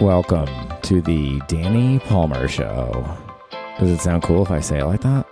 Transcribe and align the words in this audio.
Welcome 0.00 0.48
to 0.82 1.00
the 1.00 1.40
Danny 1.46 2.00
Palmer 2.00 2.48
Show. 2.48 3.06
Does 3.78 3.90
it 3.90 4.00
sound 4.00 4.22
cool 4.24 4.42
if 4.42 4.50
I 4.50 4.58
say 4.60 4.80
it 4.80 4.84
like 4.84 5.02
that? 5.02 5.26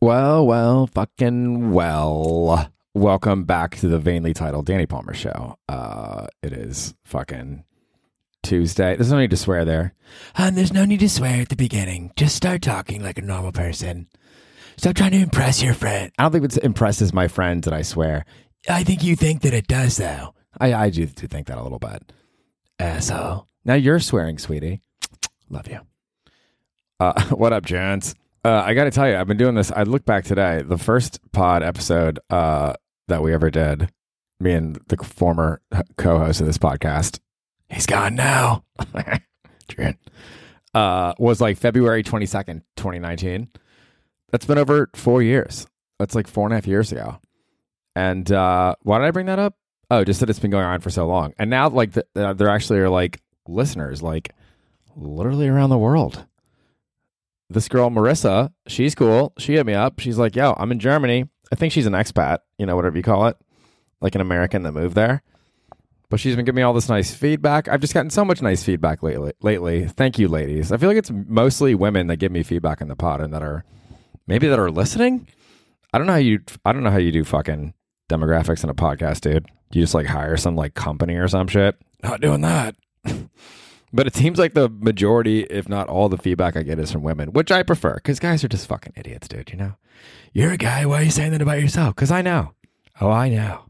Well, 0.00 0.46
well, 0.46 0.86
fucking 0.88 1.72
well. 1.72 2.70
Welcome 2.94 3.44
back 3.44 3.76
to 3.76 3.88
the 3.88 3.98
vainly 3.98 4.34
titled 4.34 4.66
Danny 4.66 4.84
Palmer 4.86 5.14
Show. 5.14 5.56
Uh, 5.68 6.26
it 6.42 6.52
is 6.52 6.94
fucking 7.04 7.64
Tuesday. 8.42 8.94
There's 8.94 9.10
no 9.12 9.18
need 9.18 9.30
to 9.30 9.36
swear 9.36 9.64
there. 9.64 9.94
And 10.36 10.56
there's 10.56 10.72
no 10.72 10.84
need 10.84 11.00
to 11.00 11.08
swear 11.08 11.40
at 11.40 11.48
the 11.48 11.56
beginning. 11.56 12.12
Just 12.16 12.36
start 12.36 12.60
talking 12.60 13.02
like 13.02 13.16
a 13.18 13.22
normal 13.22 13.52
person. 13.52 14.08
Stop 14.76 14.96
trying 14.96 15.12
to 15.12 15.18
impress 15.18 15.62
your 15.62 15.74
friend. 15.74 16.12
I 16.18 16.24
don't 16.24 16.32
think 16.32 16.44
it 16.44 16.64
impresses 16.64 17.12
my 17.14 17.26
friends 17.28 17.64
that 17.64 17.74
I 17.74 17.82
swear. 17.82 18.24
I 18.68 18.84
think 18.84 19.02
you 19.02 19.16
think 19.16 19.42
that 19.42 19.54
it 19.54 19.66
does, 19.66 19.96
though. 19.96 20.34
I, 20.60 20.74
I 20.74 20.90
do, 20.90 21.06
do 21.06 21.26
think 21.26 21.46
that 21.46 21.58
a 21.58 21.62
little 21.62 21.78
bit. 21.78 22.12
Asshole. 22.78 23.46
Now 23.64 23.74
you're 23.74 24.00
swearing, 24.00 24.38
sweetie. 24.38 24.82
Love 25.50 25.68
you. 25.68 25.80
Uh, 27.00 27.20
what 27.30 27.52
up, 27.52 27.64
Jones? 27.64 28.14
Uh, 28.44 28.62
I 28.64 28.74
got 28.74 28.84
to 28.84 28.90
tell 28.90 29.08
you, 29.08 29.16
I've 29.16 29.26
been 29.26 29.36
doing 29.36 29.54
this. 29.54 29.70
I 29.72 29.82
look 29.82 30.04
back 30.04 30.24
today, 30.24 30.62
the 30.62 30.78
first 30.78 31.20
pod 31.32 31.62
episode 31.62 32.18
uh, 32.30 32.74
that 33.08 33.22
we 33.22 33.34
ever 33.34 33.50
did, 33.50 33.90
me 34.40 34.52
and 34.52 34.78
the 34.88 34.96
former 34.98 35.60
co 35.96 36.18
host 36.18 36.40
of 36.40 36.46
this 36.46 36.58
podcast, 36.58 37.18
he's 37.68 37.86
gone 37.86 38.14
now, 38.14 38.64
uh, 40.74 41.14
was 41.18 41.40
like 41.40 41.58
February 41.58 42.02
22nd, 42.02 42.62
2019. 42.76 43.48
That's 44.30 44.46
been 44.46 44.58
over 44.58 44.88
four 44.94 45.22
years. 45.22 45.66
That's 45.98 46.14
like 46.14 46.28
four 46.28 46.46
and 46.46 46.52
a 46.52 46.56
half 46.56 46.66
years 46.66 46.92
ago. 46.92 47.18
And 47.96 48.30
uh, 48.30 48.76
why 48.82 48.98
did 48.98 49.06
I 49.06 49.10
bring 49.10 49.26
that 49.26 49.40
up? 49.40 49.54
Oh, 49.90 50.04
just 50.04 50.20
that 50.20 50.28
it's 50.28 50.38
been 50.38 50.50
going 50.50 50.64
on 50.64 50.80
for 50.80 50.90
so 50.90 51.06
long. 51.06 51.32
And 51.38 51.48
now, 51.48 51.68
like, 51.68 51.92
the, 51.92 52.06
uh, 52.14 52.34
there 52.34 52.50
actually 52.50 52.80
are 52.80 52.90
like 52.90 53.22
listeners, 53.46 54.02
like, 54.02 54.34
literally 54.96 55.48
around 55.48 55.70
the 55.70 55.78
world. 55.78 56.26
This 57.50 57.68
girl, 57.68 57.88
Marissa, 57.88 58.52
she's 58.66 58.94
cool. 58.94 59.32
She 59.38 59.54
hit 59.54 59.64
me 59.64 59.72
up. 59.72 60.00
She's 60.00 60.18
like, 60.18 60.36
yo, 60.36 60.54
I'm 60.58 60.70
in 60.70 60.78
Germany. 60.78 61.24
I 61.50 61.56
think 61.56 61.72
she's 61.72 61.86
an 61.86 61.94
expat, 61.94 62.40
you 62.58 62.66
know, 62.66 62.76
whatever 62.76 62.98
you 62.98 63.02
call 63.02 63.26
it, 63.28 63.36
like 64.02 64.14
an 64.14 64.20
American 64.20 64.64
that 64.64 64.72
moved 64.72 64.94
there. 64.94 65.22
But 66.10 66.20
she's 66.20 66.36
been 66.36 66.44
giving 66.44 66.56
me 66.56 66.62
all 66.62 66.74
this 66.74 66.88
nice 66.88 67.14
feedback. 67.14 67.68
I've 67.68 67.80
just 67.80 67.94
gotten 67.94 68.10
so 68.10 68.24
much 68.24 68.42
nice 68.42 68.62
feedback 68.62 69.02
lately. 69.02 69.32
Lately, 69.40 69.86
thank 69.86 70.18
you, 70.18 70.28
ladies. 70.28 70.72
I 70.72 70.76
feel 70.76 70.88
like 70.88 70.98
it's 70.98 71.10
mostly 71.10 71.74
women 71.74 72.06
that 72.08 72.16
give 72.16 72.32
me 72.32 72.42
feedback 72.42 72.80
in 72.80 72.88
the 72.88 72.96
pod 72.96 73.20
and 73.20 73.32
that 73.32 73.42
are 73.42 73.64
maybe 74.26 74.48
that 74.48 74.58
are 74.58 74.70
listening. 74.70 75.28
I 75.92 75.98
don't 75.98 76.06
know 76.06 76.14
how 76.14 76.18
you. 76.18 76.40
I 76.64 76.72
don't 76.72 76.82
know 76.82 76.90
how 76.90 76.98
you 76.98 77.12
do 77.12 77.24
fucking 77.24 77.74
demographics 78.08 78.64
in 78.64 78.70
a 78.70 78.74
podcast, 78.74 79.20
dude. 79.20 79.46
You 79.72 79.82
just 79.82 79.94
like 79.94 80.06
hire 80.06 80.36
some 80.36 80.56
like 80.56 80.74
company 80.74 81.16
or 81.16 81.28
some 81.28 81.46
shit. 81.46 81.76
Not 82.02 82.20
doing 82.20 82.40
that. 82.40 82.76
but 83.92 84.06
it 84.06 84.14
seems 84.14 84.38
like 84.38 84.54
the 84.54 84.68
majority, 84.68 85.42
if 85.44 85.68
not 85.68 85.88
all, 85.88 86.08
the 86.08 86.18
feedback 86.18 86.56
I 86.56 86.62
get 86.62 86.78
is 86.78 86.92
from 86.92 87.02
women, 87.02 87.32
which 87.32 87.50
I 87.50 87.62
prefer 87.62 87.94
because 87.94 88.18
guys 88.18 88.42
are 88.44 88.48
just 88.48 88.66
fucking 88.66 88.94
idiots, 88.96 89.28
dude. 89.28 89.50
You 89.50 89.56
know, 89.56 89.74
you're 90.32 90.52
a 90.52 90.56
guy. 90.56 90.86
Why 90.86 91.00
are 91.00 91.04
you 91.04 91.10
saying 91.10 91.32
that 91.32 91.42
about 91.42 91.60
yourself? 91.60 91.94
Because 91.94 92.10
I 92.10 92.22
know. 92.22 92.54
Oh, 93.00 93.10
I 93.10 93.28
know. 93.28 93.64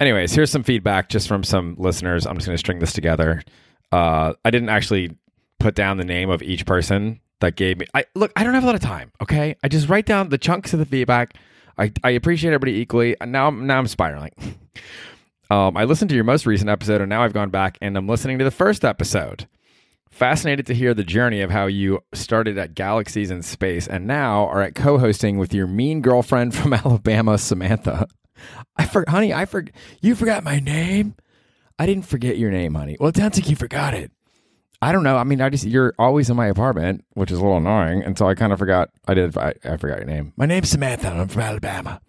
Anyways, 0.00 0.32
here's 0.32 0.50
some 0.50 0.62
feedback 0.62 1.08
just 1.08 1.28
from 1.28 1.44
some 1.44 1.76
listeners. 1.78 2.26
I'm 2.26 2.36
just 2.36 2.46
going 2.46 2.54
to 2.54 2.58
string 2.58 2.78
this 2.80 2.92
together. 2.92 3.42
Uh, 3.92 4.34
I 4.44 4.50
didn't 4.50 4.68
actually 4.68 5.16
put 5.60 5.74
down 5.74 5.96
the 5.96 6.04
name 6.04 6.30
of 6.30 6.42
each 6.42 6.66
person 6.66 7.20
that 7.40 7.56
gave 7.56 7.78
me. 7.78 7.86
I 7.94 8.04
look. 8.14 8.32
I 8.36 8.44
don't 8.44 8.54
have 8.54 8.64
a 8.64 8.66
lot 8.66 8.74
of 8.74 8.80
time. 8.80 9.12
Okay, 9.20 9.56
I 9.62 9.68
just 9.68 9.88
write 9.88 10.06
down 10.06 10.28
the 10.30 10.38
chunks 10.38 10.72
of 10.72 10.78
the 10.78 10.86
feedback. 10.86 11.36
I, 11.78 11.92
I 12.02 12.10
appreciate 12.10 12.52
everybody 12.52 12.78
equally. 12.80 13.16
Now 13.24 13.50
now 13.50 13.78
I'm 13.78 13.86
spiraling. 13.86 14.32
um, 15.50 15.76
I 15.76 15.84
listened 15.84 16.08
to 16.10 16.14
your 16.14 16.24
most 16.24 16.46
recent 16.46 16.70
episode, 16.70 17.00
and 17.00 17.08
now 17.08 17.22
I've 17.22 17.32
gone 17.32 17.50
back 17.50 17.78
and 17.80 17.96
I'm 17.96 18.08
listening 18.08 18.38
to 18.38 18.44
the 18.44 18.50
first 18.50 18.84
episode. 18.84 19.48
Fascinated 20.10 20.66
to 20.66 20.74
hear 20.74 20.94
the 20.94 21.02
journey 21.02 21.40
of 21.40 21.50
how 21.50 21.66
you 21.66 22.00
started 22.12 22.56
at 22.56 22.76
Galaxies 22.76 23.32
in 23.32 23.42
Space 23.42 23.88
and 23.88 24.06
now 24.06 24.46
are 24.46 24.62
at 24.62 24.76
co-hosting 24.76 25.38
with 25.38 25.52
your 25.52 25.66
mean 25.66 26.02
girlfriend 26.02 26.54
from 26.54 26.72
Alabama, 26.72 27.36
Samantha. 27.36 28.06
I 28.76 28.86
for 28.86 29.04
honey, 29.08 29.32
I 29.32 29.44
for 29.44 29.64
you 30.00 30.14
forgot 30.14 30.44
my 30.44 30.60
name. 30.60 31.16
I 31.78 31.86
didn't 31.86 32.06
forget 32.06 32.38
your 32.38 32.52
name, 32.52 32.74
honey. 32.74 32.96
Well, 33.00 33.08
it 33.08 33.16
sounds 33.16 33.36
like 33.36 33.50
you 33.50 33.56
forgot 33.56 33.94
it. 33.94 34.12
I 34.82 34.92
don't 34.92 35.02
know. 35.02 35.16
I 35.16 35.24
mean, 35.24 35.40
I 35.40 35.48
just 35.48 35.64
you're 35.64 35.94
always 35.98 36.28
in 36.28 36.36
my 36.36 36.46
apartment, 36.46 37.04
which 37.14 37.30
is 37.30 37.38
a 37.38 37.42
little 37.42 37.56
annoying, 37.56 38.02
and 38.02 38.18
so 38.18 38.28
I 38.28 38.34
kind 38.34 38.52
of 38.52 38.58
forgot. 38.58 38.90
I 39.06 39.14
did. 39.14 39.36
I, 39.38 39.54
I 39.64 39.76
forgot 39.76 39.98
your 39.98 40.06
name. 40.06 40.32
My 40.36 40.46
name's 40.46 40.70
Samantha. 40.70 41.08
I'm 41.08 41.28
from 41.28 41.42
Alabama. 41.42 42.00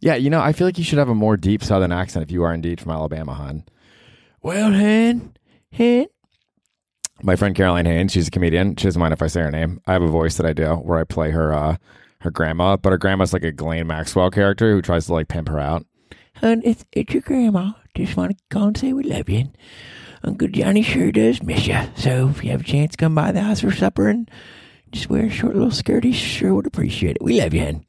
Yeah, 0.00 0.16
you 0.16 0.30
know, 0.30 0.40
I 0.40 0.52
feel 0.52 0.66
like 0.66 0.78
you 0.78 0.84
should 0.84 0.98
have 0.98 1.08
a 1.08 1.14
more 1.14 1.36
deep 1.36 1.62
Southern 1.62 1.92
accent 1.92 2.24
if 2.24 2.32
you 2.32 2.42
are 2.42 2.52
indeed 2.52 2.80
from 2.80 2.90
Alabama, 2.90 3.34
hon. 3.34 3.64
Well, 4.42 4.72
hen, 4.72 5.36
hen. 5.70 6.06
My 7.22 7.36
friend 7.36 7.54
Caroline 7.54 7.86
Haynes, 7.86 8.10
she's 8.10 8.26
a 8.26 8.32
comedian. 8.32 8.74
She 8.74 8.88
doesn't 8.88 8.98
mind 8.98 9.12
if 9.12 9.22
I 9.22 9.28
say 9.28 9.42
her 9.42 9.50
name. 9.52 9.80
I 9.86 9.92
have 9.92 10.02
a 10.02 10.08
voice 10.08 10.36
that 10.38 10.46
I 10.46 10.52
do 10.52 10.74
where 10.74 10.98
I 10.98 11.04
play 11.04 11.30
her 11.30 11.54
uh, 11.54 11.76
her 12.22 12.32
grandma, 12.32 12.76
but 12.76 12.90
her 12.90 12.98
grandma's 12.98 13.32
like 13.32 13.44
a 13.44 13.52
Glenn 13.52 13.86
Maxwell 13.86 14.30
character 14.30 14.72
who 14.72 14.82
tries 14.82 15.06
to 15.06 15.12
like 15.12 15.28
pimp 15.28 15.48
her 15.48 15.60
out. 15.60 15.86
And 16.40 16.64
it's 16.64 16.84
it's 16.90 17.12
your 17.12 17.22
grandma. 17.22 17.72
Just 17.94 18.16
want 18.16 18.32
to 18.32 18.42
call 18.50 18.68
and 18.68 18.76
say 18.76 18.92
we 18.92 19.04
love 19.04 19.28
you. 19.28 19.50
Uncle 20.24 20.48
Johnny 20.48 20.82
sure 20.82 21.10
does 21.12 21.42
miss 21.42 21.66
you. 21.66 21.78
So 21.96 22.28
if 22.28 22.44
you 22.44 22.50
have 22.50 22.60
a 22.60 22.64
chance, 22.64 22.96
come 22.96 23.14
by 23.14 23.32
the 23.32 23.40
house 23.40 23.60
for 23.60 23.72
supper 23.72 24.08
and 24.08 24.30
just 24.92 25.10
wear 25.10 25.26
a 25.26 25.30
short 25.30 25.54
little 25.54 25.70
skirt. 25.70 26.04
He 26.04 26.12
sure 26.12 26.54
would 26.54 26.66
appreciate 26.66 27.16
it. 27.16 27.22
We 27.22 27.40
love 27.40 27.54
you, 27.54 27.60
hen. 27.60 27.84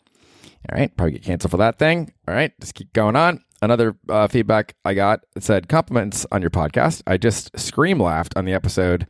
All 0.72 0.80
right, 0.80 0.96
probably 0.96 1.14
get 1.14 1.24
canceled 1.24 1.52
for 1.52 1.58
that 1.58 1.78
thing. 1.78 2.14
All 2.28 2.34
right, 2.34 2.58
just 2.60 2.74
keep 2.74 2.94
going 2.94 3.16
on. 3.16 3.44
Another 3.62 3.96
uh, 4.10 4.28
feedback 4.28 4.76
I 4.84 4.94
got 4.94 5.22
said 5.40 5.68
compliments 5.68 6.26
on 6.32 6.42
your 6.42 6.50
podcast. 6.52 7.02
I 7.06 7.18
just 7.18 7.58
scream 7.58 8.00
laughed 8.00 8.34
on 8.36 8.46
the 8.46 8.54
episode. 8.54 9.08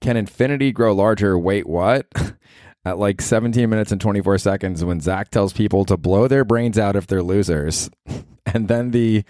Can 0.00 0.16
infinity 0.16 0.72
grow 0.72 0.94
larger? 0.94 1.38
Wait, 1.38 1.66
what? 1.66 2.06
At 2.84 2.98
like 2.98 3.22
17 3.22 3.68
minutes 3.70 3.92
and 3.92 4.00
24 4.00 4.38
seconds, 4.38 4.84
when 4.84 5.00
Zach 5.00 5.30
tells 5.30 5.52
people 5.52 5.84
to 5.86 5.96
blow 5.96 6.28
their 6.28 6.44
brains 6.44 6.78
out 6.78 6.96
if 6.96 7.06
they're 7.06 7.22
losers, 7.22 7.88
and 8.46 8.68
then 8.68 8.90
the 8.90 9.24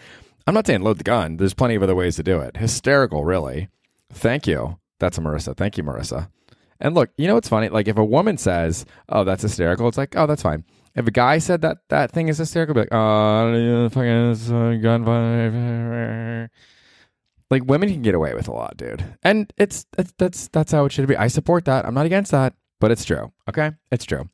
I'm 0.47 0.55
not 0.55 0.67
saying 0.67 0.83
load 0.83 0.99
the 0.99 1.05
gun. 1.05 1.39
There's 1.39 1.55
plenty 1.55 1.75
of 1.75 1.83
other 1.83 1.95
ways 1.95 2.17
to 2.17 2.23
do 2.23 2.41
it. 2.41 2.57
Hysterical, 2.59 3.25
really. 3.25 3.69
Thank 4.13 4.47
you. 4.47 4.79
That's 4.99 5.19
a 5.19 5.21
Marissa. 5.21 5.57
Thank 5.57 5.79
you, 5.79 5.85
Marissa. 5.85 6.29
And 6.81 6.95
look, 6.95 7.11
you 7.17 7.27
know 7.27 7.35
what's 7.35 7.49
funny? 7.49 7.69
Like 7.69 7.89
if 7.89 7.97
a 7.97 8.05
woman 8.05 8.37
says, 8.37 8.85
"Oh, 9.09 9.25
that's 9.25 9.43
hysterical," 9.43 9.89
it's 9.89 9.97
like, 9.97 10.17
"Oh, 10.17 10.27
that's 10.27 10.43
fine." 10.43 10.65
If 10.95 11.07
a 11.07 11.11
guy 11.11 11.39
said 11.39 11.63
that 11.63 11.79
that 11.89 12.13
thing 12.13 12.29
is 12.29 12.39
hysterical, 12.39 12.75
be 12.75 12.81
like, 12.81 12.93
"Oh, 12.93 13.89
fucking 13.89 14.81
gun 14.81 16.51
Like 17.51 17.65
women 17.65 17.89
can 17.89 18.03
get 18.03 18.15
away 18.15 18.35
with 18.35 18.49
a 18.49 18.53
lot, 18.53 18.77
dude. 18.77 19.05
And 19.23 19.53
it's, 19.57 19.87
it's 19.97 20.13
that's 20.19 20.49
that's 20.49 20.73
how 20.73 20.85
it 20.85 20.93
should 20.93 21.07
be. 21.07 21.17
I 21.17 21.29
support 21.29 21.65
that. 21.65 21.87
I'm 21.87 21.95
not 21.95 22.07
against 22.07 22.33
that, 22.33 22.55
but 22.81 22.91
it's 22.91 23.05
true. 23.05 23.33
Okay, 23.49 23.73
it's 23.91 24.05
true. 24.05 24.29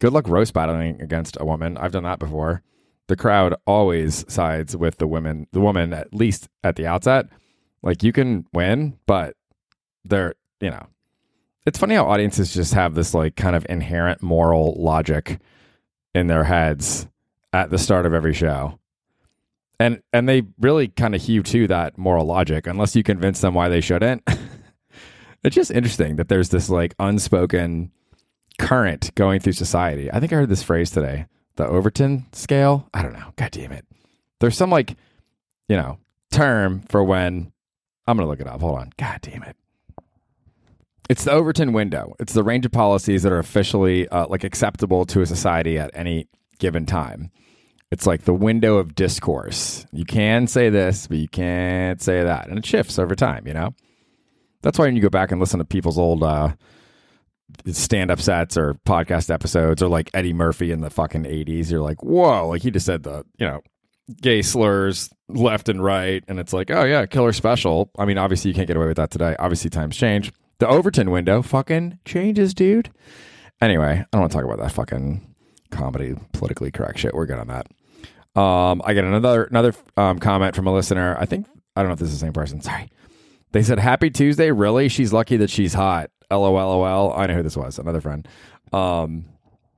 Good 0.00 0.12
luck 0.12 0.28
roast 0.28 0.52
battling 0.52 1.00
against 1.00 1.38
a 1.40 1.44
woman. 1.44 1.78
I've 1.78 1.92
done 1.92 2.04
that 2.04 2.18
before 2.18 2.62
the 3.08 3.16
crowd 3.16 3.54
always 3.66 4.24
sides 4.28 4.76
with 4.76 4.98
the 4.98 5.06
women, 5.06 5.46
the 5.52 5.60
woman 5.60 5.92
at 5.92 6.12
least 6.12 6.48
at 6.64 6.76
the 6.76 6.86
outset. 6.86 7.26
Like 7.82 8.02
you 8.02 8.12
can 8.12 8.46
win, 8.52 8.98
but 9.06 9.34
they're, 10.04 10.34
you 10.60 10.70
know, 10.70 10.86
it's 11.66 11.78
funny 11.78 11.94
how 11.94 12.06
audiences 12.06 12.54
just 12.54 12.74
have 12.74 12.94
this 12.94 13.14
like 13.14 13.36
kind 13.36 13.56
of 13.56 13.66
inherent 13.68 14.22
moral 14.22 14.74
logic 14.78 15.38
in 16.14 16.26
their 16.26 16.44
heads 16.44 17.06
at 17.52 17.70
the 17.70 17.78
start 17.78 18.06
of 18.06 18.14
every 18.14 18.34
show. 18.34 18.78
And 19.78 20.02
and 20.12 20.28
they 20.28 20.42
really 20.58 20.88
kind 20.88 21.14
of 21.14 21.22
hew 21.22 21.42
to 21.44 21.68
that 21.68 21.98
moral 21.98 22.24
logic 22.24 22.66
unless 22.66 22.96
you 22.96 23.02
convince 23.02 23.40
them 23.40 23.54
why 23.54 23.68
they 23.68 23.80
shouldn't. 23.80 24.22
it's 25.44 25.54
just 25.54 25.70
interesting 25.70 26.16
that 26.16 26.28
there's 26.28 26.48
this 26.48 26.70
like 26.70 26.94
unspoken 26.98 27.92
current 28.58 29.14
going 29.14 29.38
through 29.38 29.52
society. 29.52 30.10
I 30.10 30.18
think 30.18 30.32
I 30.32 30.36
heard 30.36 30.48
this 30.48 30.62
phrase 30.62 30.90
today 30.90 31.26
the 31.56 31.66
Overton 31.66 32.26
scale. 32.32 32.88
I 32.94 33.02
don't 33.02 33.12
know. 33.12 33.32
God 33.36 33.50
damn 33.50 33.72
it. 33.72 33.84
There's 34.40 34.56
some 34.56 34.70
like, 34.70 34.96
you 35.68 35.76
know, 35.76 35.98
term 36.30 36.82
for 36.88 37.02
when 37.02 37.52
I'm 38.06 38.16
going 38.16 38.26
to 38.26 38.30
look 38.30 38.40
it 38.40 38.46
up. 38.46 38.60
Hold 38.60 38.78
on. 38.78 38.92
God 38.98 39.20
damn 39.22 39.42
it. 39.42 39.56
It's 41.08 41.24
the 41.24 41.32
Overton 41.32 41.72
window. 41.72 42.14
It's 42.18 42.32
the 42.32 42.42
range 42.42 42.66
of 42.66 42.72
policies 42.72 43.22
that 43.22 43.32
are 43.32 43.38
officially 43.38 44.08
uh, 44.08 44.26
like 44.28 44.44
acceptable 44.44 45.04
to 45.06 45.20
a 45.20 45.26
society 45.26 45.78
at 45.78 45.90
any 45.94 46.28
given 46.58 46.84
time. 46.84 47.30
It's 47.92 48.06
like 48.06 48.22
the 48.22 48.34
window 48.34 48.78
of 48.78 48.96
discourse. 48.96 49.86
You 49.92 50.04
can 50.04 50.48
say 50.48 50.70
this, 50.70 51.06
but 51.06 51.18
you 51.18 51.28
can't 51.28 52.02
say 52.02 52.24
that. 52.24 52.48
And 52.48 52.58
it 52.58 52.66
shifts 52.66 52.98
over 52.98 53.14
time, 53.14 53.46
you 53.46 53.54
know? 53.54 53.74
That's 54.62 54.78
why 54.78 54.86
when 54.86 54.96
you 54.96 55.02
go 55.02 55.08
back 55.08 55.30
and 55.30 55.40
listen 55.40 55.58
to 55.58 55.64
people's 55.64 55.98
old 55.98 56.24
uh, 56.24 56.54
stand 57.72 58.10
up 58.10 58.20
sets 58.20 58.56
or 58.56 58.74
podcast 58.86 59.32
episodes 59.32 59.82
or 59.82 59.88
like 59.88 60.10
Eddie 60.14 60.32
Murphy 60.32 60.70
in 60.70 60.80
the 60.80 60.90
fucking 60.90 61.24
80s, 61.24 61.70
you're 61.70 61.80
like, 61.80 62.02
whoa, 62.02 62.48
like 62.48 62.62
he 62.62 62.70
just 62.70 62.86
said 62.86 63.02
the, 63.02 63.24
you 63.38 63.46
know, 63.46 63.60
gay 64.20 64.42
slurs 64.42 65.10
left 65.28 65.68
and 65.68 65.82
right. 65.82 66.22
And 66.28 66.38
it's 66.38 66.52
like, 66.52 66.70
oh, 66.70 66.84
yeah, 66.84 67.06
killer 67.06 67.32
special. 67.32 67.90
I 67.98 68.04
mean, 68.04 68.18
obviously, 68.18 68.50
you 68.50 68.54
can't 68.54 68.66
get 68.66 68.76
away 68.76 68.86
with 68.86 68.96
that 68.96 69.10
today. 69.10 69.36
Obviously, 69.38 69.70
times 69.70 69.96
change. 69.96 70.32
The 70.58 70.68
Overton 70.68 71.10
window 71.10 71.42
fucking 71.42 71.98
changes, 72.04 72.54
dude. 72.54 72.90
Anyway, 73.60 74.00
I 74.00 74.06
don't 74.12 74.20
want 74.22 74.32
to 74.32 74.36
talk 74.38 74.44
about 74.44 74.58
that 74.58 74.72
fucking 74.72 75.34
comedy, 75.70 76.14
politically 76.32 76.70
correct 76.70 76.98
shit. 76.98 77.14
We're 77.14 77.26
good 77.26 77.38
on 77.38 77.48
that. 77.48 77.66
Um, 78.40 78.82
I 78.84 78.92
get 78.92 79.04
another 79.04 79.44
another 79.44 79.74
um, 79.96 80.18
comment 80.18 80.54
from 80.54 80.66
a 80.66 80.72
listener. 80.72 81.16
I 81.18 81.24
think 81.24 81.46
I 81.74 81.82
don't 81.82 81.88
know 81.88 81.94
if 81.94 81.98
this 81.98 82.08
is 82.08 82.20
the 82.20 82.24
same 82.26 82.32
person. 82.32 82.60
Sorry. 82.60 82.90
They 83.52 83.62
said, 83.62 83.78
Happy 83.78 84.10
Tuesday. 84.10 84.50
Really? 84.50 84.88
She's 84.88 85.12
lucky 85.12 85.36
that 85.38 85.50
she's 85.50 85.72
hot. 85.72 86.10
LOLOL. 86.30 87.14
I 87.16 87.26
know 87.26 87.34
who 87.34 87.42
this 87.42 87.56
was. 87.56 87.78
Another 87.78 88.00
friend. 88.00 88.26
Um, 88.72 89.26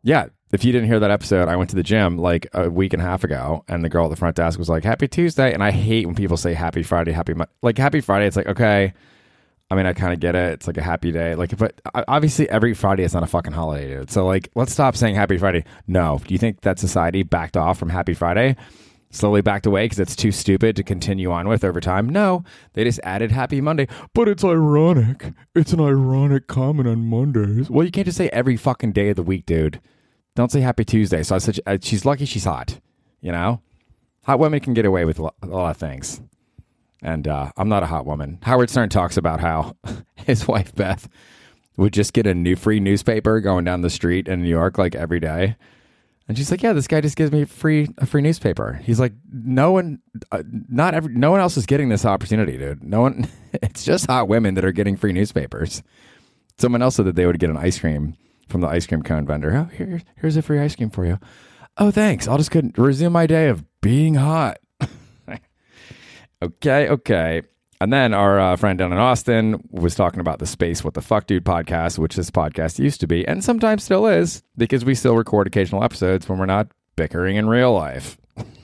yeah. 0.02 0.26
If 0.50 0.64
you 0.64 0.72
didn't 0.72 0.88
hear 0.88 1.00
that 1.00 1.10
episode, 1.10 1.48
I 1.48 1.56
went 1.56 1.68
to 1.70 1.76
the 1.76 1.82
gym 1.82 2.16
like 2.16 2.46
a 2.54 2.70
week 2.70 2.94
and 2.94 3.02
a 3.02 3.04
half 3.04 3.22
ago, 3.22 3.64
and 3.68 3.84
the 3.84 3.90
girl 3.90 4.06
at 4.06 4.10
the 4.10 4.16
front 4.16 4.36
desk 4.36 4.58
was 4.58 4.68
like, 4.68 4.82
Happy 4.82 5.06
Tuesday. 5.06 5.52
And 5.52 5.62
I 5.62 5.70
hate 5.70 6.06
when 6.06 6.14
people 6.14 6.38
say 6.38 6.54
Happy 6.54 6.82
Friday, 6.82 7.12
Happy, 7.12 7.34
Mo-. 7.34 7.46
like 7.62 7.76
Happy 7.76 8.00
Friday. 8.00 8.26
It's 8.26 8.36
like, 8.36 8.46
okay. 8.46 8.94
I 9.70 9.74
mean, 9.74 9.84
I 9.84 9.92
kind 9.92 10.14
of 10.14 10.20
get 10.20 10.34
it. 10.34 10.54
It's 10.54 10.66
like 10.66 10.78
a 10.78 10.82
happy 10.82 11.12
day. 11.12 11.34
Like, 11.34 11.54
but 11.58 11.78
obviously, 12.08 12.48
every 12.48 12.72
Friday 12.72 13.02
is 13.02 13.12
not 13.12 13.22
a 13.22 13.26
fucking 13.26 13.52
holiday, 13.52 13.98
dude. 13.98 14.10
So, 14.10 14.24
like, 14.26 14.48
let's 14.54 14.72
stop 14.72 14.96
saying 14.96 15.14
Happy 15.14 15.36
Friday. 15.36 15.64
No. 15.86 16.22
Do 16.26 16.32
you 16.32 16.38
think 16.38 16.62
that 16.62 16.78
society 16.78 17.22
backed 17.22 17.54
off 17.54 17.78
from 17.78 17.90
Happy 17.90 18.14
Friday? 18.14 18.56
Slowly 19.10 19.40
backed 19.40 19.66
away 19.66 19.84
because 19.84 19.98
it's 19.98 20.16
too 20.16 20.32
stupid 20.32 20.76
to 20.76 20.82
continue 20.82 21.30
on 21.30 21.48
with 21.48 21.64
over 21.64 21.80
time. 21.80 22.08
No, 22.08 22.44
they 22.74 22.84
just 22.84 23.00
added 23.02 23.32
Happy 23.32 23.60
Monday. 23.60 23.88
But 24.14 24.28
it's 24.28 24.44
ironic. 24.44 25.32
It's 25.54 25.72
an 25.72 25.80
ironic 25.80 26.46
comment 26.46 26.88
on 26.88 27.00
Mondays. 27.08 27.70
Well, 27.70 27.84
you 27.84 27.90
can't 27.90 28.06
just 28.06 28.18
say 28.18 28.28
every 28.28 28.56
fucking 28.56 28.92
day 28.92 29.10
of 29.10 29.16
the 29.16 29.22
week, 29.22 29.46
dude. 29.46 29.80
Don't 30.34 30.52
say 30.52 30.60
Happy 30.60 30.84
Tuesday. 30.84 31.22
So 31.22 31.34
I 31.34 31.38
said 31.38 31.58
uh, 31.66 31.78
she's 31.80 32.04
lucky 32.04 32.24
she's 32.24 32.44
hot. 32.44 32.80
You 33.20 33.32
know, 33.32 33.60
hot 34.24 34.38
women 34.38 34.60
can 34.60 34.74
get 34.74 34.86
away 34.86 35.04
with 35.04 35.18
a 35.18 35.30
lot 35.42 35.70
of 35.70 35.76
things. 35.76 36.20
And 37.02 37.26
uh, 37.26 37.52
I'm 37.56 37.68
not 37.68 37.82
a 37.82 37.86
hot 37.86 38.06
woman. 38.06 38.38
Howard 38.42 38.70
Stern 38.70 38.88
talks 38.88 39.16
about 39.16 39.40
how 39.40 39.76
his 40.14 40.46
wife 40.46 40.74
Beth 40.74 41.08
would 41.76 41.92
just 41.92 42.12
get 42.12 42.26
a 42.26 42.34
new 42.34 42.56
free 42.56 42.80
newspaper 42.80 43.40
going 43.40 43.64
down 43.64 43.82
the 43.82 43.90
street 43.90 44.26
in 44.26 44.42
New 44.42 44.48
York 44.48 44.78
like 44.78 44.94
every 44.96 45.20
day 45.20 45.56
and 46.28 46.36
she's 46.36 46.50
like, 46.50 46.62
"Yeah, 46.62 46.74
this 46.74 46.86
guy 46.86 47.00
just 47.00 47.16
gives 47.16 47.32
me 47.32 47.44
free 47.44 47.88
a 47.98 48.06
free 48.06 48.22
newspaper." 48.22 48.80
He's 48.84 49.00
like, 49.00 49.14
"No 49.32 49.72
one, 49.72 50.00
uh, 50.30 50.42
not 50.68 50.94
every, 50.94 51.14
no 51.14 51.30
one 51.30 51.40
else 51.40 51.56
is 51.56 51.66
getting 51.66 51.88
this 51.88 52.04
opportunity, 52.04 52.58
dude. 52.58 52.82
No 52.84 53.00
one. 53.02 53.28
It's 53.62 53.82
just 53.82 54.06
hot 54.06 54.28
women 54.28 54.54
that 54.54 54.64
are 54.64 54.72
getting 54.72 54.96
free 54.96 55.12
newspapers." 55.12 55.82
Someone 56.58 56.82
else 56.82 56.96
said 56.96 57.06
that 57.06 57.16
they 57.16 57.24
would 57.24 57.38
get 57.38 57.48
an 57.50 57.56
ice 57.56 57.78
cream 57.78 58.14
from 58.48 58.60
the 58.60 58.66
ice 58.66 58.86
cream 58.86 59.02
cone 59.02 59.26
vendor. 59.26 59.56
Oh, 59.56 59.74
here, 59.74 60.02
here's 60.16 60.36
a 60.36 60.42
free 60.42 60.58
ice 60.58 60.76
cream 60.76 60.90
for 60.90 61.06
you. 61.06 61.18
Oh, 61.78 61.90
thanks. 61.90 62.26
I'll 62.26 62.38
just 62.38 62.54
resume 62.76 63.12
my 63.12 63.26
day 63.26 63.48
of 63.48 63.64
being 63.80 64.16
hot. 64.16 64.58
okay, 66.42 66.88
okay. 66.88 67.42
And 67.80 67.92
then 67.92 68.12
our 68.12 68.40
uh, 68.40 68.56
friend 68.56 68.78
down 68.78 68.92
in 68.92 68.98
Austin 68.98 69.62
was 69.70 69.94
talking 69.94 70.20
about 70.20 70.40
the 70.40 70.46
Space 70.46 70.82
What 70.82 70.94
the 70.94 71.00
Fuck 71.00 71.26
Dude 71.26 71.44
podcast, 71.44 71.98
which 71.98 72.16
this 72.16 72.30
podcast 72.30 72.78
used 72.78 73.00
to 73.00 73.06
be, 73.06 73.26
and 73.26 73.44
sometimes 73.44 73.84
still 73.84 74.06
is, 74.06 74.42
because 74.56 74.84
we 74.84 74.96
still 74.96 75.14
record 75.14 75.46
occasional 75.46 75.84
episodes 75.84 76.28
when 76.28 76.38
we're 76.38 76.46
not 76.46 76.68
bickering 76.96 77.36
in 77.36 77.48
real 77.48 77.72
life. 77.72 78.18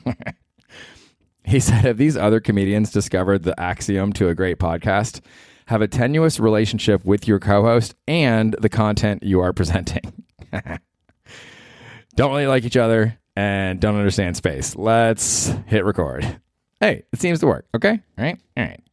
he 1.44 1.60
said, 1.60 1.84
Have 1.84 1.96
these 1.96 2.16
other 2.16 2.40
comedians 2.40 2.90
discovered 2.90 3.44
the 3.44 3.58
axiom 3.60 4.12
to 4.14 4.28
a 4.28 4.34
great 4.34 4.58
podcast? 4.58 5.20
Have 5.66 5.80
a 5.80 5.88
tenuous 5.88 6.40
relationship 6.40 7.04
with 7.04 7.28
your 7.28 7.38
co 7.38 7.62
host 7.62 7.94
and 8.08 8.56
the 8.60 8.68
content 8.68 9.22
you 9.22 9.40
are 9.40 9.52
presenting. 9.52 10.24
don't 12.16 12.30
really 12.32 12.48
like 12.48 12.64
each 12.64 12.76
other 12.76 13.18
and 13.36 13.80
don't 13.80 13.96
understand 13.96 14.36
space. 14.36 14.74
Let's 14.76 15.54
hit 15.66 15.84
record. 15.84 16.40
Hey, 16.80 17.04
it 17.12 17.20
seems 17.20 17.40
to 17.40 17.46
work. 17.46 17.66
Okay. 17.74 18.00
All 18.18 18.24
right. 18.24 18.38
All 18.56 18.64
right. 18.64 18.83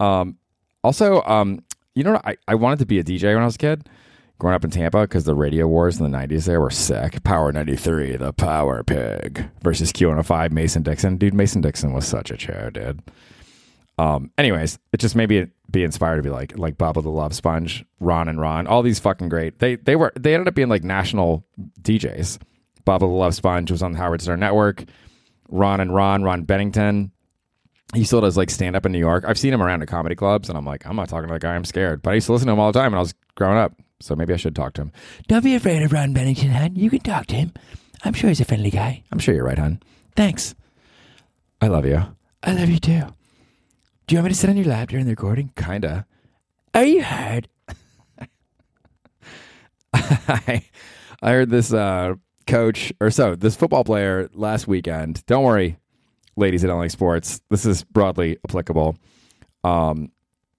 Um, 0.00 0.38
also, 0.82 1.22
um, 1.22 1.62
you 1.94 2.02
know, 2.02 2.20
I, 2.24 2.36
I 2.48 2.54
wanted 2.54 2.78
to 2.80 2.86
be 2.86 2.98
a 2.98 3.04
DJ 3.04 3.34
when 3.34 3.42
I 3.42 3.44
was 3.44 3.56
a 3.56 3.58
kid, 3.58 3.88
growing 4.38 4.54
up 4.54 4.64
in 4.64 4.70
Tampa, 4.70 5.02
because 5.02 5.24
the 5.24 5.34
radio 5.34 5.66
wars 5.68 6.00
in 6.00 6.10
the 6.10 6.16
90s 6.16 6.46
there 6.46 6.60
were 6.60 6.70
sick. 6.70 7.22
Power 7.22 7.52
93, 7.52 8.16
the 8.16 8.32
Power 8.32 8.82
Pig 8.82 9.48
versus 9.62 9.92
Q105, 9.92 10.50
Mason 10.50 10.82
Dixon. 10.82 11.16
Dude, 11.16 11.34
Mason 11.34 11.60
Dixon 11.60 11.92
was 11.92 12.06
such 12.06 12.30
a 12.30 12.36
chair, 12.36 12.70
dude. 12.70 13.02
Um, 13.98 14.30
anyways, 14.38 14.78
it 14.94 15.00
just 15.00 15.14
made 15.14 15.28
me 15.28 15.46
be 15.70 15.84
inspired 15.84 16.16
to 16.16 16.22
be 16.22 16.30
like 16.30 16.56
like 16.56 16.78
Bubba 16.78 17.02
the 17.02 17.10
Love 17.10 17.34
Sponge, 17.34 17.84
Ron 17.98 18.28
and 18.28 18.40
Ron, 18.40 18.66
all 18.66 18.82
these 18.82 18.98
fucking 18.98 19.28
great. 19.28 19.58
They 19.58 19.76
they 19.76 19.94
were 19.94 20.10
they 20.18 20.32
ended 20.32 20.48
up 20.48 20.54
being 20.54 20.70
like 20.70 20.82
national 20.82 21.44
DJs. 21.82 22.38
Bubba 22.86 23.00
the 23.00 23.06
Love 23.06 23.34
Sponge 23.34 23.70
was 23.70 23.82
on 23.82 23.92
the 23.92 23.98
Howard 23.98 24.22
Stern 24.22 24.40
Network. 24.40 24.84
Ron 25.50 25.80
and 25.80 25.94
Ron, 25.94 26.22
Ron 26.22 26.44
Bennington, 26.44 27.10
he 27.94 28.04
still 28.04 28.20
does 28.20 28.36
like 28.36 28.50
stand 28.50 28.76
up 28.76 28.86
in 28.86 28.92
New 28.92 28.98
York. 28.98 29.24
I've 29.26 29.38
seen 29.38 29.52
him 29.52 29.62
around 29.62 29.82
at 29.82 29.88
comedy 29.88 30.14
clubs, 30.14 30.48
and 30.48 30.56
I'm 30.56 30.64
like, 30.64 30.86
I'm 30.86 30.96
not 30.96 31.08
talking 31.08 31.28
to 31.28 31.34
that 31.34 31.40
guy. 31.40 31.54
I'm 31.54 31.64
scared. 31.64 32.02
But 32.02 32.10
I 32.10 32.14
used 32.14 32.26
to 32.26 32.32
listen 32.32 32.46
to 32.46 32.52
him 32.52 32.60
all 32.60 32.72
the 32.72 32.78
time 32.78 32.92
when 32.92 32.98
I 32.98 33.02
was 33.02 33.14
growing 33.34 33.58
up. 33.58 33.72
So 34.00 34.16
maybe 34.16 34.32
I 34.32 34.36
should 34.36 34.56
talk 34.56 34.72
to 34.74 34.82
him. 34.82 34.92
Don't 35.28 35.44
be 35.44 35.54
afraid 35.54 35.82
of 35.82 35.92
Ron 35.92 36.14
Bennington, 36.14 36.50
hon. 36.50 36.74
You 36.74 36.88
can 36.88 37.00
talk 37.00 37.26
to 37.26 37.34
him. 37.34 37.52
I'm 38.02 38.14
sure 38.14 38.28
he's 38.28 38.40
a 38.40 38.46
friendly 38.46 38.70
guy. 38.70 39.02
I'm 39.12 39.18
sure 39.18 39.34
you're 39.34 39.44
right, 39.44 39.58
hon. 39.58 39.80
Thanks. 40.16 40.54
I 41.60 41.66
love 41.66 41.84
you. 41.84 42.02
I 42.42 42.54
love 42.54 42.70
you 42.70 42.78
too. 42.78 43.02
Do 44.06 44.14
you 44.14 44.18
want 44.18 44.24
me 44.24 44.28
to 44.30 44.34
sit 44.34 44.48
on 44.48 44.56
your 44.56 44.66
lap 44.66 44.88
during 44.88 45.04
the 45.04 45.12
recording? 45.12 45.52
Kinda. 45.54 46.06
Are 46.74 46.84
you 46.84 47.02
hard? 47.02 47.48
I 49.92 50.62
I 51.22 51.30
heard 51.30 51.50
this 51.50 51.72
uh, 51.72 52.14
coach 52.46 52.92
or 53.00 53.10
so 53.10 53.34
this 53.34 53.56
football 53.56 53.84
player 53.84 54.28
last 54.32 54.66
weekend. 54.66 55.24
Don't 55.26 55.44
worry, 55.44 55.78
ladies 56.40 56.62
that 56.62 56.68
don't 56.68 56.78
like 56.78 56.90
sports, 56.90 57.40
this 57.50 57.64
is 57.64 57.84
broadly 57.84 58.38
applicable. 58.44 58.96
Um, 59.62 60.10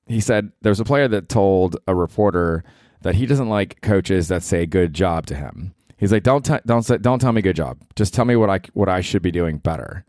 he 0.07 0.19
said 0.19 0.51
there's 0.61 0.79
a 0.79 0.85
player 0.85 1.07
that 1.07 1.29
told 1.29 1.77
a 1.87 1.95
reporter 1.95 2.63
that 3.01 3.15
he 3.15 3.25
doesn't 3.25 3.49
like 3.49 3.81
coaches 3.81 4.27
that 4.27 4.43
say 4.43 4.65
"good 4.65 4.93
job" 4.93 5.25
to 5.27 5.35
him. 5.35 5.73
He's 5.97 6.11
like, 6.11 6.23
"Don't 6.23 6.45
t- 6.45 6.59
don't 6.65 6.83
say, 6.83 6.97
don't 6.97 7.19
tell 7.19 7.31
me 7.31 7.41
good 7.41 7.55
job. 7.55 7.79
Just 7.95 8.13
tell 8.13 8.25
me 8.25 8.35
what 8.35 8.49
I 8.49 8.59
what 8.73 8.89
I 8.89 9.01
should 9.01 9.21
be 9.21 9.31
doing 9.31 9.57
better." 9.57 10.05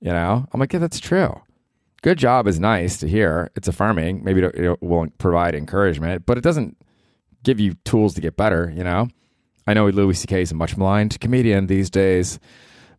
You 0.00 0.10
know, 0.10 0.46
I'm 0.52 0.60
like, 0.60 0.72
yeah, 0.72 0.80
that's 0.80 1.00
true. 1.00 1.40
Good 2.02 2.18
job 2.18 2.46
is 2.46 2.60
nice 2.60 2.98
to 2.98 3.08
hear. 3.08 3.50
It's 3.56 3.68
affirming. 3.68 4.22
Maybe 4.22 4.42
it 4.42 4.82
will 4.82 5.06
provide 5.16 5.54
encouragement, 5.54 6.26
but 6.26 6.36
it 6.36 6.42
doesn't 6.42 6.76
give 7.42 7.58
you 7.58 7.72
tools 7.84 8.12
to 8.14 8.20
get 8.20 8.36
better. 8.36 8.70
You 8.76 8.84
know, 8.84 9.08
I 9.66 9.72
know 9.72 9.88
Louis 9.88 10.18
C.K. 10.18 10.42
is 10.42 10.52
a 10.52 10.54
much 10.54 10.76
maligned 10.76 11.18
comedian 11.20 11.68
these 11.68 11.88
days, 11.88 12.38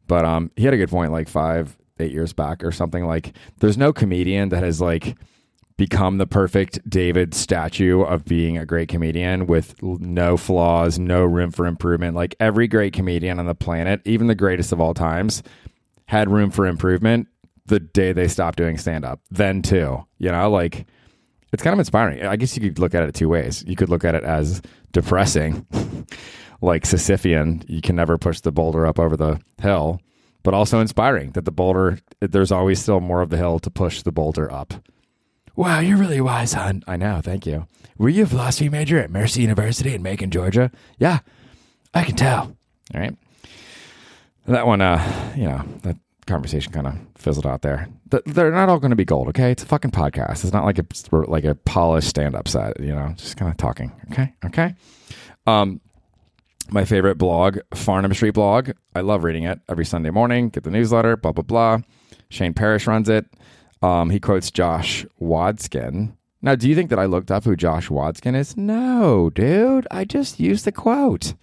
but 0.08 0.26
um, 0.26 0.50
he 0.56 0.64
had 0.64 0.74
a 0.74 0.78
good 0.78 0.90
point 0.90 1.12
like 1.12 1.30
five 1.30 1.78
eight 2.00 2.12
years 2.12 2.34
back 2.34 2.64
or 2.64 2.72
something. 2.72 3.06
Like, 3.06 3.34
there's 3.60 3.78
no 3.78 3.94
comedian 3.94 4.50
that 4.50 4.64
has 4.64 4.82
like 4.82 5.16
become 5.78 6.18
the 6.18 6.28
perfect 6.28 6.88
David 6.90 7.34
statue 7.34 8.02
of 8.02 8.24
being 8.26 8.58
a 8.58 8.66
great 8.66 8.88
comedian 8.88 9.46
with 9.46 9.82
no 9.84 10.38
flaws, 10.38 10.98
no 10.98 11.26
room 11.26 11.52
for 11.52 11.66
improvement. 11.66 12.16
Like 12.16 12.36
every 12.40 12.68
great 12.68 12.94
comedian 12.94 13.40
on 13.40 13.46
the 13.46 13.56
planet, 13.56 14.02
even 14.06 14.28
the 14.28 14.36
greatest 14.36 14.72
of 14.72 14.80
all 14.80 14.94
times, 14.94 15.44
had 16.06 16.30
room 16.30 16.50
for 16.50 16.66
improvement 16.66 17.28
the 17.66 17.80
day 17.80 18.14
they 18.14 18.28
stopped 18.28 18.58
doing 18.58 18.78
stand 18.78 19.04
up. 19.04 19.20
Then 19.32 19.62
too, 19.62 20.06
you 20.18 20.32
know, 20.32 20.50
like 20.50 20.86
it's 21.52 21.64
kind 21.64 21.74
of 21.74 21.80
inspiring. 21.80 22.26
I 22.26 22.36
guess 22.36 22.56
you 22.56 22.62
could 22.62 22.80
look 22.80 22.96
at 22.96 23.04
it 23.04 23.14
two 23.14 23.30
ways. 23.30 23.64
You 23.68 23.76
could 23.76 23.90
look 23.90 24.06
at 24.06 24.16
it 24.16 24.24
as 24.24 24.62
depressing, 24.92 25.66
like 26.62 26.84
Sisyphean. 26.84 27.66
You 27.68 27.82
can 27.82 27.96
never 27.96 28.18
push 28.18 28.40
the 28.40 28.52
boulder 28.52 28.86
up 28.86 29.00
over 29.00 29.18
the 29.18 29.42
hill 29.62 30.00
but 30.46 30.54
also 30.54 30.80
inspiring 30.80 31.32
that 31.32 31.44
the 31.44 31.52
boulder, 31.52 31.98
there's 32.22 32.52
always 32.52 32.80
still 32.80 33.00
more 33.02 33.22
of 33.22 33.32
the 33.32 33.38
hill 33.38 33.58
to 33.58 33.72
push 33.72 34.04
the 34.04 34.12
boulder 34.12 34.50
up. 34.50 34.76
Wow, 35.56 35.80
you're 35.80 35.98
really 35.98 36.22
wise, 36.22 36.54
hon. 36.54 36.84
I 36.88 36.98
know. 36.98 37.20
Thank 37.24 37.48
you. 37.48 37.66
Were 37.98 38.10
you 38.10 38.24
a 38.24 38.28
philosophy 38.28 38.70
major 38.70 39.00
at 39.00 39.10
Mercer 39.10 39.42
University 39.42 39.96
in 39.96 40.04
Macon, 40.04 40.30
Georgia? 40.30 40.70
Yeah, 41.00 41.20
I 41.96 42.04
can 42.04 42.16
tell. 42.16 42.56
All 42.94 43.02
right. 43.02 43.18
That 44.46 44.68
one, 44.68 44.82
uh, 44.82 45.34
you 45.36 45.46
know, 45.46 45.64
that 45.82 45.98
conversation 46.28 46.72
kind 46.72 46.86
of 46.86 46.96
fizzled 47.18 47.48
out 47.48 47.64
there. 47.64 47.90
They're 48.28 48.52
not 48.52 48.70
all 48.70 48.80
going 48.80 48.92
to 48.92 48.96
be 48.96 49.06
gold, 49.06 49.30
okay? 49.30 49.50
It's 49.50 49.64
a 49.64 49.66
fucking 49.66 49.92
podcast. 49.92 50.44
It's 50.44 50.54
not 50.54 50.66
like 50.66 50.78
a 50.78 50.86
like 51.12 51.46
a 51.46 51.56
polished 51.56 52.10
stand 52.10 52.36
up 52.36 52.48
set, 52.48 52.80
you 52.80 52.94
know, 52.94 53.14
just 53.18 53.36
kind 53.36 53.50
of 53.50 53.58
talking, 53.58 53.92
okay? 54.12 54.36
Okay. 54.46 54.76
Um, 55.48 55.82
my 56.70 56.86
favorite 56.86 57.18
blog, 57.18 57.60
Farnam 57.72 58.14
Street 58.16 58.32
blog. 58.32 58.72
I 58.94 59.02
love 59.02 59.24
reading 59.24 59.44
it 59.44 59.60
every 59.70 59.86
Sunday 59.86 60.10
morning. 60.10 60.50
Get 60.50 60.64
the 60.64 60.72
newsletter, 60.72 61.18
blah 61.18 61.32
blah 61.32 61.44
blah. 61.44 61.80
Shane 62.30 62.54
Parrish 62.54 62.88
runs 62.88 63.10
it. 63.10 63.26
Um, 63.82 64.10
he 64.10 64.20
quotes 64.20 64.52
Josh 64.52 65.06
Waitzkin. 65.22 66.16
Now, 66.42 66.56
do 66.56 66.70
you 66.70 66.76
think 66.76 66.90
that 66.90 67.00
I 67.00 67.06
looked 67.06 67.32
up 67.32 67.44
who 67.44 67.56
Josh 67.56 67.90
Waitzkin 67.90 68.36
is? 68.36 68.56
No, 68.56 69.30
dude. 69.30 69.88
I 69.92 70.06
just 70.06 70.40
used 70.40 70.66
the 70.66 70.72
quote. 70.72 71.34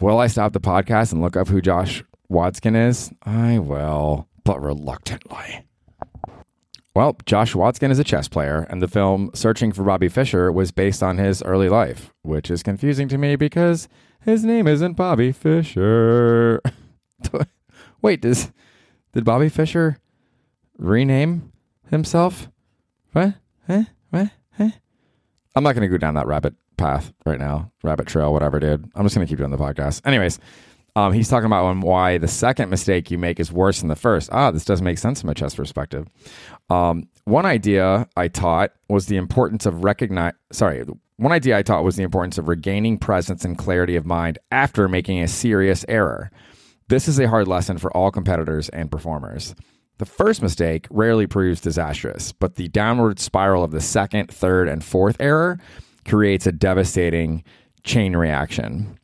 Will 0.00 0.18
I 0.18 0.26
stop 0.26 0.52
the 0.52 0.60
podcast 0.60 1.12
and 1.12 1.22
look 1.22 1.36
up 1.36 1.48
who 1.48 1.60
Josh 1.60 2.04
Waitzkin 2.30 2.88
is? 2.88 3.12
I 3.22 3.58
will, 3.58 4.28
but 4.44 4.60
reluctantly. 4.60 5.64
Well, 6.94 7.16
Josh 7.26 7.52
Waitzkin 7.52 7.90
is 7.90 7.98
a 7.98 8.04
chess 8.04 8.26
player, 8.26 8.66
and 8.70 8.80
the 8.80 8.88
film 8.88 9.30
Searching 9.34 9.70
for 9.70 9.82
Bobby 9.84 10.08
Fischer 10.08 10.50
was 10.50 10.70
based 10.70 11.02
on 11.02 11.18
his 11.18 11.42
early 11.42 11.68
life, 11.68 12.12
which 12.22 12.50
is 12.50 12.62
confusing 12.62 13.06
to 13.08 13.18
me 13.18 13.36
because 13.36 13.86
his 14.26 14.44
name 14.44 14.66
isn't 14.66 14.94
Bobby 14.94 15.32
Fischer. 15.32 16.60
Wait, 18.02 18.20
does 18.20 18.52
did 19.14 19.24
Bobby 19.24 19.48
Fischer 19.48 19.98
rename 20.76 21.52
himself? 21.88 22.50
What? 23.12 23.34
Huh? 23.66 23.84
What? 24.10 24.30
Huh? 24.58 24.70
I'm 25.54 25.64
not 25.64 25.74
going 25.74 25.82
to 25.82 25.88
go 25.88 25.96
down 25.96 26.14
that 26.14 26.26
rabbit 26.26 26.54
path 26.76 27.12
right 27.24 27.38
now, 27.38 27.72
rabbit 27.82 28.06
trail, 28.06 28.32
whatever, 28.32 28.60
dude. 28.60 28.90
I'm 28.94 29.04
just 29.04 29.14
going 29.14 29.26
to 29.26 29.30
keep 29.30 29.38
doing 29.38 29.52
the 29.52 29.56
podcast. 29.56 30.02
Anyways, 30.04 30.38
um, 30.96 31.12
he's 31.12 31.28
talking 31.28 31.46
about 31.46 31.76
why 31.78 32.18
the 32.18 32.28
second 32.28 32.68
mistake 32.68 33.10
you 33.10 33.18
make 33.18 33.38
is 33.38 33.52
worse 33.52 33.80
than 33.80 33.88
the 33.88 33.96
first. 33.96 34.28
Ah, 34.32 34.50
this 34.50 34.64
does 34.64 34.82
make 34.82 34.98
sense 34.98 35.20
from 35.20 35.30
a 35.30 35.34
chess 35.34 35.54
perspective. 35.54 36.08
Um, 36.68 37.08
one 37.24 37.46
idea 37.46 38.08
I 38.16 38.28
taught 38.28 38.72
was 38.88 39.06
the 39.06 39.16
importance 39.16 39.66
of 39.66 39.84
recognize. 39.84 40.34
Sorry, 40.52 40.84
one 41.16 41.32
idea 41.32 41.56
I 41.56 41.62
taught 41.62 41.84
was 41.84 41.96
the 41.96 42.02
importance 42.02 42.38
of 42.38 42.48
regaining 42.48 42.98
presence 42.98 43.44
and 43.44 43.56
clarity 43.56 43.96
of 43.96 44.04
mind 44.04 44.38
after 44.50 44.88
making 44.88 45.20
a 45.20 45.28
serious 45.28 45.84
error. 45.88 46.30
This 46.88 47.08
is 47.08 47.18
a 47.18 47.28
hard 47.28 47.48
lesson 47.48 47.78
for 47.78 47.94
all 47.96 48.10
competitors 48.10 48.68
and 48.68 48.90
performers. 48.90 49.54
The 49.98 50.04
first 50.04 50.42
mistake 50.42 50.86
rarely 50.90 51.26
proves 51.26 51.60
disastrous, 51.60 52.32
but 52.32 52.56
the 52.56 52.68
downward 52.68 53.18
spiral 53.18 53.64
of 53.64 53.70
the 53.70 53.80
second, 53.80 54.30
third, 54.30 54.68
and 54.68 54.84
fourth 54.84 55.16
error 55.18 55.58
creates 56.04 56.46
a 56.46 56.52
devastating 56.52 57.42
chain 57.82 58.14
reaction. 58.14 58.98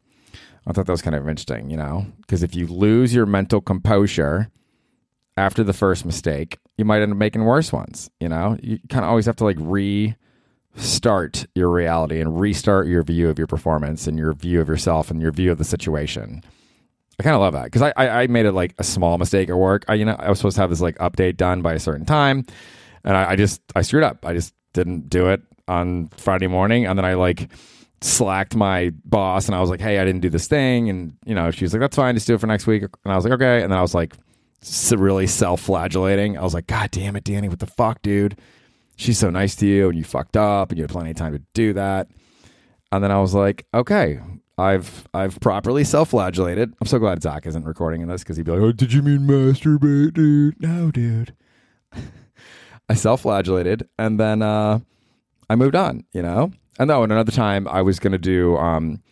I 0.67 0.73
thought 0.73 0.87
that 0.87 0.93
was 0.93 1.03
kind 1.03 1.17
of 1.17 1.27
interesting, 1.27 1.71
you 1.71 1.77
know, 1.77 2.07
because 2.21 2.43
if 2.43 2.55
you 2.55 2.67
lose 2.67 3.15
your 3.15 3.27
mental 3.27 3.61
composure 3.61 4.51
after 5.37 5.65
the 5.65 5.73
first 5.73 6.05
mistake, 6.05 6.59
you 6.77 6.85
might 6.85 7.01
end 7.01 7.13
up 7.13 7.19
making 7.19 7.45
worse 7.45 7.73
ones. 7.73 8.11
You 8.21 8.29
know, 8.29 8.59
you 8.63 8.79
kind 8.91 9.05
of 9.05 9.09
always 9.09 9.27
have 9.27 9.37
to 9.37 9.45
like 9.45 9.57
restart 10.75 11.47
your 11.55 11.71
reality 11.71 12.21
and 12.21 12.41
restart 12.41 12.87
your 12.87 13.03
view 13.03 13.29
of 13.29 13.39
your 13.39 13.47
performance 13.47 14.07
and 14.07 14.19
your 14.19 14.33
view 14.33 14.61
of 14.61 14.69
yourself 14.69 15.11
and 15.11 15.21
your 15.21 15.33
view 15.33 15.53
of 15.53 15.59
the 15.59 15.65
situation. 15.65 16.43
I 17.19 17.23
kind 17.23 17.35
of 17.35 17.41
love 17.43 17.53
that 17.53 17.65
because 17.65 17.83
I, 17.83 17.93
I, 17.97 18.09
I 18.23 18.27
made 18.27 18.47
it 18.47 18.53
like 18.53 18.75
a 18.79 18.85
small 18.85 19.19
mistake 19.19 19.49
at 19.49 19.57
work. 19.57 19.85
I 19.89 19.95
you 19.95 20.05
know 20.05 20.17
I 20.19 20.29
was 20.29 20.39
supposed 20.39 20.57
to 20.57 20.63
have 20.63 20.71
this 20.71 20.81
like 20.81 20.97
update 20.99 21.37
done 21.37 21.63
by 21.63 21.75
a 21.75 21.79
certain 21.79 22.07
time, 22.07 22.47
and 23.05 23.17
I, 23.17 23.31
I 23.33 23.37
just 23.37 23.61
I 23.77 23.83
screwed 23.83 24.03
up. 24.03 24.25
I 24.25 24.33
just 24.33 24.55
didn't 24.73 25.09
do 25.11 25.29
it 25.29 25.43
on 25.69 26.09
Friday 26.17 26.47
morning, 26.47 26.87
and 26.87 26.99
then 26.99 27.05
I 27.05 27.15
like 27.15 27.51
slacked 28.01 28.57
my 28.57 28.93
boss 29.05 29.47
and 29.47 29.55
I 29.55 29.61
was 29.61 29.71
like, 29.71 29.81
"Hey, 29.81 29.99
I 29.99 30.05
didn't 30.05 30.23
do 30.23 30.31
this 30.31 30.49
thing," 30.49 30.89
and 30.89 31.17
you 31.25 31.35
know 31.35 31.51
she 31.51 31.65
was 31.65 31.73
like, 31.73 31.81
"That's 31.81 31.97
fine, 31.97 32.15
just 32.15 32.27
do 32.27 32.35
it 32.35 32.41
for 32.41 32.47
next 32.47 32.67
week," 32.67 32.83
and 32.83 33.13
I 33.13 33.17
was 33.17 33.25
like, 33.25 33.35
"Okay," 33.35 33.63
and 33.63 33.71
then 33.71 33.79
I 33.79 33.83
was 33.83 33.95
like, 33.95 34.15
really 34.91 35.27
self-flagellating. 35.27 36.39
I 36.39 36.43
was 36.43 36.55
like, 36.55 36.67
"God 36.67 36.91
damn 36.91 37.15
it, 37.15 37.25
Danny, 37.25 37.49
what 37.49 37.59
the 37.59 37.67
fuck, 37.67 38.01
dude? 38.03 38.39
She's 38.97 39.19
so 39.19 39.31
nice 39.31 39.55
to 39.57 39.67
you, 39.67 39.89
and 39.89 39.99
you 39.99 40.05
fucked 40.05 40.37
up, 40.37 40.71
and 40.71 40.79
you 40.79 40.85
had 40.85 40.91
plenty 40.91 41.11
of 41.11 41.17
time 41.17 41.33
to 41.33 41.43
do 41.55 41.73
that." 41.73 42.09
And 42.91 43.03
then 43.03 43.11
I 43.11 43.21
was 43.21 43.35
like, 43.35 43.67
"Okay, 43.75 44.21
I've 44.59 45.09
I've 45.15 45.41
properly 45.41 45.85
self-flagellated. 45.85 46.75
I'm 46.81 46.87
so 46.87 46.99
glad 46.99 47.23
Zach 47.23 47.47
isn't 47.47 47.65
recording 47.65 48.03
in 48.03 48.09
this 48.09 48.23
because 48.23 48.37
he'd 48.37 48.47
be 48.47 48.53
like, 48.53 48.61
"Oh, 48.61 48.73
did 48.73 48.93
you 48.93 49.03
mean 49.03 49.21
masturbate, 49.21 50.15
dude?" 50.15 50.61
No, 50.61 50.91
dude. 50.91 51.35
I 52.89 52.95
self-flagellated, 52.95 53.89
and 53.99 54.21
then 54.21 54.43
uh, 54.43 54.81
I 55.49 55.57
moved 55.57 55.75
on. 55.75 56.05
You 56.13 56.23
know, 56.23 56.53
and 56.79 56.89
no, 56.89 57.03
and 57.03 57.13
another 57.13 57.33
time 57.33 57.67
I 57.67 57.83
was 57.83 57.99
gonna 57.99 58.19
do. 58.19 58.57
Um, 58.57 59.03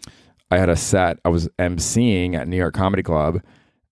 I 0.50 0.58
had 0.58 0.68
a 0.68 0.76
set. 0.76 1.18
I 1.24 1.30
was 1.30 1.48
emceeing 1.58 2.34
at 2.34 2.46
New 2.48 2.56
York 2.56 2.74
Comedy 2.74 3.02
Club, 3.02 3.40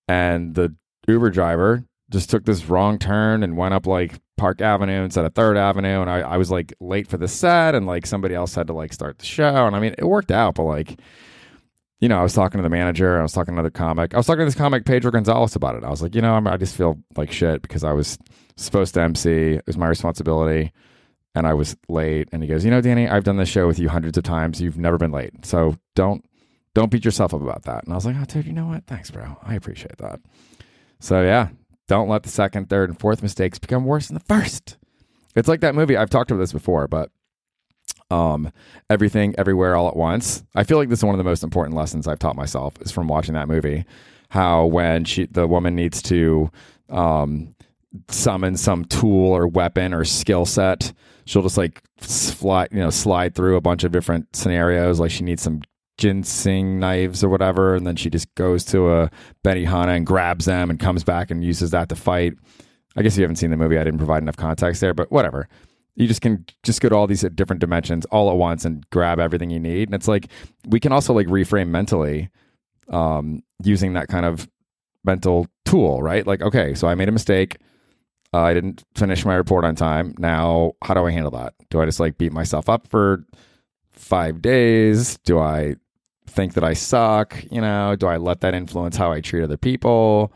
and 0.07 0.55
the 0.55 0.75
Uber 1.07 1.31
driver 1.31 1.85
just 2.11 2.31
took 2.31 2.45
this 2.45 2.67
wrong 2.67 2.99
turn 2.99 3.43
and 3.43 3.57
went 3.57 3.75
up 3.75 3.87
like 3.87 4.21
Park 4.39 4.61
Avenue 4.61 5.03
instead 5.03 5.25
of 5.25 5.35
Third 5.35 5.57
Avenue, 5.57 6.01
and 6.01 6.11
I, 6.11 6.21
I 6.21 6.37
was 6.37 6.51
like 6.51 6.73
late 6.81 7.09
for 7.09 7.19
the 7.19 7.29
set, 7.29 7.75
and 7.75 7.87
like 7.87 8.07
somebody 8.07 8.35
else 8.35 8.55
had 8.55 8.69
to 8.69 8.73
like 8.73 8.93
start 8.93 9.19
the 9.19 9.27
show, 9.27 9.67
and 9.67 9.77
I 9.77 9.81
mean 9.81 9.95
it 9.99 10.05
worked 10.05 10.31
out, 10.31 10.55
but 10.55 10.65
like 10.65 11.01
you 12.01 12.09
know, 12.09 12.19
I 12.19 12.23
was 12.23 12.33
talking 12.33 12.59
to 12.59 12.63
the 12.63 12.69
manager, 12.69 13.19
I 13.19 13.23
was 13.23 13.33
talking 13.33 13.55
to 13.55 13.61
another 13.61 13.71
comic. 13.71 14.15
I 14.15 14.19
was 14.19 14.27
talking 14.27 14.41
to 14.41 14.45
this 14.45 14.55
comic, 14.55 14.85
Pedro 14.85 15.11
Gonzalez, 15.11 15.57
about 15.57 15.75
it. 15.75 15.83
I 15.83 15.91
was 15.91 16.01
like, 16.01 16.15
you 16.15 16.23
know, 16.23 16.35
I'm, 16.35 16.47
I 16.47 16.57
just 16.57 16.77
feel 16.77 16.97
like 17.17 17.33
shit 17.33 17.61
because 17.61 17.83
I 17.83 17.93
was 17.93 18.19
supposed 18.57 18.95
to 18.95 19.03
MC. 19.03 19.55
It 19.55 19.67
was 19.67 19.77
my 19.77 19.89
responsibility, 19.89 20.73
and 21.35 21.47
I 21.47 21.55
was 21.55 21.77
late. 21.89 22.29
And 22.33 22.43
he 22.43 22.49
goes, 22.49 22.65
you 22.65 22.71
know, 22.71 22.81
Danny, 22.81 23.09
I've 23.09 23.25
done 23.25 23.37
this 23.37 23.49
show 23.49 23.67
with 23.67 23.79
you 23.81 23.89
hundreds 23.89 24.17
of 24.17 24.25
times. 24.25 24.61
You've 24.61 24.79
never 24.79 24.97
been 24.97 25.11
late, 25.11 25.45
so 25.45 25.77
don't 25.97 26.25
don't 26.75 26.91
beat 26.91 27.05
yourself 27.05 27.35
up 27.35 27.43
about 27.43 27.65
that. 27.65 27.85
And 27.85 27.93
I 27.93 27.97
was 27.97 28.07
like, 28.07 28.15
oh, 28.17 28.25
dude, 28.25 28.47
you 28.47 28.53
know 28.53 28.67
what? 28.67 28.87
Thanks, 28.87 29.11
bro. 29.11 29.37
I 29.43 29.55
appreciate 29.57 29.99
that. 29.99 30.21
So 31.01 31.23
yeah, 31.23 31.49
don't 31.89 32.09
let 32.09 32.23
the 32.23 32.29
second, 32.29 32.69
third, 32.69 32.91
and 32.91 32.99
fourth 32.99 33.23
mistakes 33.23 33.59
become 33.59 33.85
worse 33.85 34.07
than 34.07 34.15
the 34.15 34.25
first. 34.25 34.77
It's 35.35 35.49
like 35.49 35.61
that 35.61 35.75
movie. 35.75 35.97
I've 35.97 36.11
talked 36.11 36.31
about 36.31 36.41
this 36.41 36.53
before, 36.53 36.87
but 36.87 37.11
um, 38.11 38.53
everything, 38.89 39.35
everywhere, 39.37 39.75
all 39.75 39.89
at 39.89 39.97
once. 39.97 40.45
I 40.55 40.65
feel 40.65 40.79
like 40.79 40.89
this 40.89 41.01
is 41.01 41.05
one 41.05 41.15
of 41.15 41.19
the 41.19 41.25
most 41.25 41.43
important 41.43 41.77
lessons 41.77 42.07
I've 42.07 42.19
taught 42.19 42.37
myself 42.37 42.75
is 42.81 42.93
from 42.93 43.09
watching 43.09 43.35
that 43.35 43.49
movie. 43.49 43.85
How 44.31 44.67
when 44.67 45.05
she, 45.05 45.27
the 45.27 45.47
woman 45.47 45.75
needs 45.75 46.03
to 46.03 46.51
um, 46.91 47.55
summon 48.09 48.57
some 48.57 48.85
tool 48.85 49.33
or 49.33 49.47
weapon 49.47 49.95
or 49.95 50.05
skill 50.05 50.45
set, 50.45 50.93
she'll 51.25 51.43
just 51.43 51.59
like 51.59 51.83
slide, 52.01 52.69
you 52.73 52.81
know, 52.81 52.91
slide 52.91 53.35
through 53.35 53.57
a 53.57 53.61
bunch 53.61 53.85
of 53.85 53.93
different 53.93 54.35
scenarios. 54.37 55.01
Like 55.01 55.11
she 55.11 55.25
needs 55.25 55.43
some 55.43 55.63
ginseng 55.99 56.79
knives 56.79 57.23
or 57.23 57.29
whatever, 57.29 57.75
and 57.75 57.87
then 57.87 57.97
she 57.97 58.09
just 58.09 58.33
goes 58.37 58.65
to 58.67 58.91
a 58.91 59.11
Benihana 59.45 59.97
and 59.97 60.07
grabs 60.07 60.47
them 60.47 60.71
and 60.71 60.81
comes 60.81 61.05
back 61.05 61.31
and 61.31 61.45
uses 61.45 61.73
that 61.73 61.89
to 61.91 61.97
fight. 61.97 62.35
I 62.97 63.03
guess 63.03 63.17
you 63.17 63.23
haven't 63.23 63.37
seen 63.37 63.51
the 63.51 63.57
movie. 63.57 63.79
I 63.79 63.85
didn't 63.85 63.99
provide 63.99 64.23
enough 64.23 64.37
context 64.37 64.81
there, 64.81 64.95
but 64.95 65.13
whatever. 65.13 65.49
You 65.95 66.07
just 66.07 66.21
can 66.21 66.45
just 66.63 66.81
go 66.81 66.89
to 66.89 66.95
all 66.95 67.07
these 67.09 67.23
different 67.35 67.61
dimensions 67.61 68.05
all 68.07 68.31
at 68.31 68.37
once 68.37 68.65
and 68.65 68.89
grab 68.91 69.19
everything 69.19 69.51
you 69.51 69.59
need 69.59 69.89
and 69.89 69.95
it's 69.97 70.07
like 70.07 70.29
we 70.69 70.79
can 70.79 70.93
also 70.93 71.13
like 71.13 71.27
reframe 71.27 71.69
mentally 71.69 72.31
um, 72.89 73.43
using 73.65 73.95
that 73.95 74.07
kind 74.07 74.25
of 74.25 74.49
mental 75.05 75.49
tool 75.65 76.01
right? 76.01 76.25
Like 76.25 76.41
okay 76.41 76.75
so 76.75 76.87
i 76.87 76.95
made 76.95 77.09
a 77.09 77.13
mistake. 77.13 77.57
Uh, 78.33 78.43
i 78.43 78.55
didn't 78.55 78.85
finish 78.95 79.25
my 79.25 79.35
report 79.35 79.65
on 79.65 79.75
time. 79.75 80.15
Now 80.19 80.75
how 80.85 80.95
do 80.95 81.05
i 81.05 81.11
handle 81.11 81.33
that? 81.33 81.55
Do 81.69 81.81
i 81.81 81.85
just 81.85 81.99
like 81.99 82.17
beat 82.17 82.33
myself 82.33 82.69
up 82.69 82.87
for 82.87 83.25
five 83.91 84.41
days? 84.41 85.19
Do 85.25 85.41
i 85.41 85.75
think 86.29 86.55
that 86.55 86.65
i 86.65 86.73
suck 86.73 87.37
you 87.51 87.61
know 87.61 87.97
do 87.97 88.07
i 88.07 88.17
let 88.17 88.41
that 88.41 88.55
influence 88.55 88.97
how 88.97 89.11
i 89.13 89.21
treat 89.21 89.43
other 89.43 89.57
people 89.57 90.33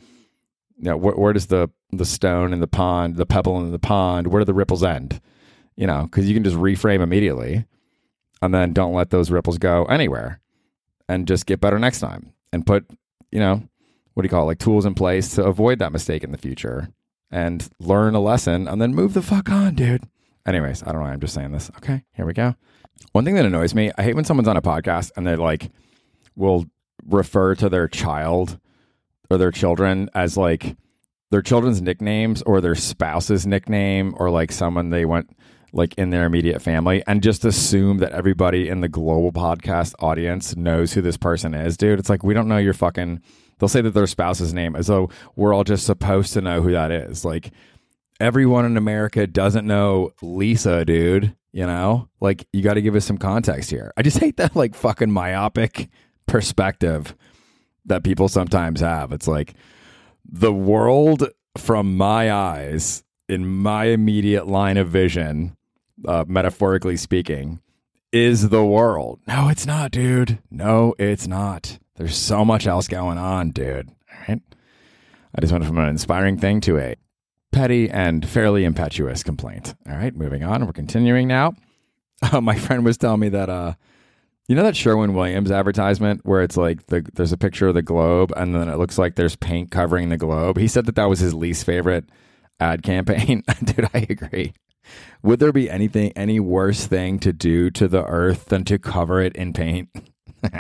you 0.78 0.84
know 0.84 0.98
wh- 0.98 1.18
where 1.18 1.32
does 1.32 1.46
the 1.46 1.68
the 1.92 2.04
stone 2.04 2.52
in 2.52 2.60
the 2.60 2.66
pond 2.66 3.16
the 3.16 3.26
pebble 3.26 3.58
in 3.60 3.70
the 3.70 3.78
pond 3.78 4.26
where 4.26 4.40
do 4.40 4.44
the 4.44 4.54
ripples 4.54 4.82
end 4.82 5.20
you 5.76 5.86
know, 5.86 6.04
because 6.04 6.28
you 6.28 6.34
can 6.34 6.44
just 6.44 6.56
reframe 6.56 7.00
immediately 7.00 7.64
and 8.40 8.54
then 8.54 8.72
don't 8.72 8.92
let 8.94 9.10
those 9.10 9.30
ripples 9.30 9.58
go 9.58 9.84
anywhere 9.86 10.40
and 11.08 11.26
just 11.26 11.46
get 11.46 11.60
better 11.60 11.78
next 11.78 12.00
time 12.00 12.32
and 12.52 12.66
put, 12.66 12.86
you 13.30 13.38
know, 13.38 13.62
what 14.14 14.22
do 14.22 14.26
you 14.26 14.30
call 14.30 14.42
it, 14.42 14.46
like 14.46 14.58
tools 14.58 14.84
in 14.84 14.94
place 14.94 15.34
to 15.34 15.44
avoid 15.44 15.78
that 15.78 15.92
mistake 15.92 16.22
in 16.22 16.32
the 16.32 16.38
future 16.38 16.88
and 17.30 17.70
learn 17.80 18.14
a 18.14 18.20
lesson 18.20 18.68
and 18.68 18.80
then 18.82 18.94
move 18.94 19.14
the 19.14 19.22
fuck 19.22 19.48
on, 19.50 19.74
dude. 19.74 20.04
Anyways, 20.46 20.82
I 20.82 20.92
don't 20.92 21.02
know. 21.02 21.08
I'm 21.08 21.20
just 21.20 21.34
saying 21.34 21.52
this. 21.52 21.70
Okay, 21.78 22.04
here 22.12 22.26
we 22.26 22.32
go. 22.34 22.54
One 23.12 23.24
thing 23.24 23.34
that 23.34 23.44
annoys 23.44 23.74
me, 23.74 23.90
I 23.96 24.02
hate 24.02 24.14
when 24.14 24.24
someone's 24.24 24.48
on 24.48 24.56
a 24.56 24.62
podcast 24.62 25.10
and 25.16 25.26
they're 25.26 25.36
like, 25.36 25.70
will 26.34 26.66
refer 27.06 27.54
to 27.56 27.68
their 27.68 27.88
child 27.88 28.58
or 29.30 29.38
their 29.38 29.50
children 29.50 30.08
as 30.14 30.36
like 30.36 30.76
their 31.30 31.42
children's 31.42 31.82
nicknames 31.82 32.42
or 32.42 32.60
their 32.60 32.74
spouse's 32.74 33.46
nickname 33.46 34.14
or 34.18 34.30
like 34.30 34.52
someone 34.52 34.90
they 34.90 35.04
went 35.04 35.34
like 35.72 35.94
in 35.94 36.10
their 36.10 36.24
immediate 36.26 36.60
family 36.60 37.02
and 37.06 37.22
just 37.22 37.44
assume 37.44 37.98
that 37.98 38.12
everybody 38.12 38.68
in 38.68 38.80
the 38.80 38.88
global 38.88 39.32
podcast 39.32 39.94
audience 40.00 40.54
knows 40.56 40.92
who 40.92 41.00
this 41.00 41.16
person 41.16 41.54
is, 41.54 41.76
dude. 41.76 41.98
It's 41.98 42.10
like 42.10 42.22
we 42.22 42.34
don't 42.34 42.48
know 42.48 42.58
your 42.58 42.74
fucking 42.74 43.20
they'll 43.58 43.68
say 43.68 43.80
that 43.80 43.94
their 43.94 44.06
spouse's 44.06 44.52
name 44.52 44.76
as 44.76 44.88
though 44.88 45.08
we're 45.36 45.54
all 45.54 45.64
just 45.64 45.86
supposed 45.86 46.32
to 46.34 46.40
know 46.40 46.60
who 46.62 46.72
that 46.72 46.90
is. 46.90 47.24
Like 47.24 47.52
everyone 48.22 48.64
in 48.64 48.76
America 48.76 49.26
doesn't 49.26 49.66
know 49.66 50.12
Lisa, 50.22 50.84
dude. 50.84 51.36
You 51.52 51.66
know? 51.66 52.08
Like 52.20 52.46
you 52.52 52.62
gotta 52.62 52.80
give 52.80 52.94
us 52.94 53.04
some 53.04 53.18
context 53.18 53.70
here. 53.70 53.92
I 53.96 54.02
just 54.02 54.18
hate 54.18 54.36
that 54.38 54.56
like 54.56 54.74
fucking 54.74 55.10
myopic 55.10 55.88
perspective 56.26 57.14
that 57.86 58.04
people 58.04 58.28
sometimes 58.28 58.80
have. 58.80 59.12
It's 59.12 59.28
like 59.28 59.54
the 60.24 60.52
world 60.52 61.28
from 61.58 61.96
my 61.96 62.32
eyes 62.32 63.02
in 63.28 63.46
my 63.46 63.86
immediate 63.86 64.46
line 64.46 64.76
of 64.76 64.88
vision 64.88 65.56
uh, 66.06 66.24
metaphorically 66.26 66.96
speaking, 66.96 67.60
is 68.12 68.48
the 68.48 68.64
world. 68.64 69.20
No, 69.26 69.48
it's 69.48 69.66
not, 69.66 69.90
dude. 69.90 70.38
No, 70.50 70.94
it's 70.98 71.26
not. 71.26 71.78
There's 71.96 72.16
so 72.16 72.44
much 72.44 72.66
else 72.66 72.88
going 72.88 73.18
on, 73.18 73.50
dude. 73.50 73.88
All 73.88 74.18
right. 74.28 74.42
I 75.34 75.40
just 75.40 75.52
went 75.52 75.64
from 75.64 75.78
an 75.78 75.88
inspiring 75.88 76.38
thing 76.38 76.60
to 76.62 76.78
a 76.78 76.96
petty 77.52 77.88
and 77.88 78.28
fairly 78.28 78.64
impetuous 78.64 79.22
complaint. 79.22 79.74
All 79.88 79.96
right, 79.96 80.14
moving 80.14 80.42
on. 80.42 80.66
We're 80.66 80.72
continuing 80.72 81.28
now. 81.28 81.54
Uh, 82.30 82.40
my 82.40 82.54
friend 82.54 82.84
was 82.84 82.96
telling 82.96 83.18
me 83.18 83.28
that, 83.30 83.50
uh, 83.50 83.74
you 84.46 84.54
know 84.54 84.62
that 84.62 84.76
Sherwin 84.76 85.14
Williams 85.14 85.50
advertisement 85.50 86.20
where 86.24 86.42
it's 86.42 86.56
like 86.56 86.86
the, 86.86 87.04
there's 87.14 87.32
a 87.32 87.36
picture 87.36 87.66
of 87.66 87.74
the 87.74 87.82
globe 87.82 88.32
and 88.36 88.54
then 88.54 88.68
it 88.68 88.78
looks 88.78 88.96
like 88.96 89.16
there's 89.16 89.34
paint 89.34 89.72
covering 89.72 90.08
the 90.08 90.16
globe. 90.16 90.56
He 90.56 90.68
said 90.68 90.86
that 90.86 90.94
that 90.94 91.08
was 91.08 91.18
his 91.18 91.34
least 91.34 91.66
favorite 91.66 92.04
ad 92.60 92.82
campaign. 92.82 93.42
Dude, 93.64 93.88
I 93.92 94.06
agree. 94.08 94.52
Would 95.22 95.38
there 95.40 95.52
be 95.52 95.70
anything, 95.70 96.12
any 96.16 96.38
worse 96.38 96.86
thing 96.86 97.18
to 97.20 97.32
do 97.32 97.70
to 97.70 97.88
the 97.88 98.04
earth 98.04 98.46
than 98.46 98.64
to 98.64 98.78
cover 98.78 99.20
it 99.20 99.34
in 99.36 99.52
paint? 99.52 99.88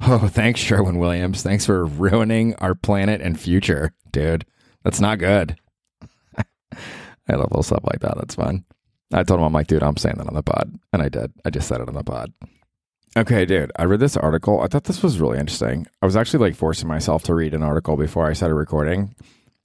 oh, 0.00 0.28
thanks, 0.28 0.60
Sherwin 0.60 0.98
Williams. 0.98 1.42
Thanks 1.42 1.66
for 1.66 1.84
ruining 1.84 2.54
our 2.56 2.74
planet 2.74 3.20
and 3.20 3.38
future, 3.38 3.92
dude. 4.12 4.46
That's 4.82 5.00
not 5.00 5.18
good. 5.18 5.59
I 7.28 7.34
love 7.34 7.50
little 7.50 7.62
stuff 7.62 7.84
like 7.84 8.00
that. 8.00 8.16
That's 8.16 8.34
fun. 8.34 8.64
I 9.12 9.24
told 9.24 9.40
him, 9.40 9.46
I'm 9.46 9.52
like, 9.52 9.66
dude, 9.66 9.82
I'm 9.82 9.96
saying 9.96 10.16
that 10.18 10.28
on 10.28 10.34
the 10.34 10.42
pod. 10.42 10.78
And 10.92 11.02
I 11.02 11.08
did. 11.08 11.32
I 11.44 11.50
just 11.50 11.68
said 11.68 11.80
it 11.80 11.88
on 11.88 11.94
the 11.94 12.04
pod. 12.04 12.32
Okay, 13.16 13.44
dude, 13.44 13.72
I 13.76 13.84
read 13.84 13.98
this 13.98 14.16
article. 14.16 14.60
I 14.60 14.68
thought 14.68 14.84
this 14.84 15.02
was 15.02 15.18
really 15.18 15.38
interesting. 15.38 15.86
I 16.00 16.06
was 16.06 16.16
actually 16.16 16.46
like 16.46 16.54
forcing 16.54 16.86
myself 16.86 17.24
to 17.24 17.34
read 17.34 17.54
an 17.54 17.62
article 17.62 17.96
before 17.96 18.28
I 18.28 18.34
started 18.34 18.54
recording 18.54 19.16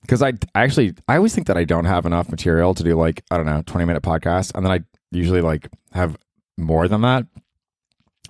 because 0.02 0.24
I, 0.24 0.30
I 0.56 0.64
actually 0.64 0.96
I 1.08 1.18
always 1.18 1.36
think 1.36 1.46
that 1.48 1.58
I 1.58 1.64
don't 1.64 1.86
have 1.86 2.08
enough 2.08 2.30
material 2.30 2.74
to 2.74 2.84
do 2.84 2.96
like 2.96 3.24
I 3.30 3.38
don't 3.38 3.46
know 3.46 3.62
twenty 3.66 3.86
minute 3.86 4.02
podcast, 4.02 4.52
and 4.56 4.66
then 4.66 4.72
I 4.72 4.80
usually 5.12 5.42
like 5.42 5.70
have 5.94 6.18
more 6.58 6.88
than 6.88 7.02
that. 7.02 7.28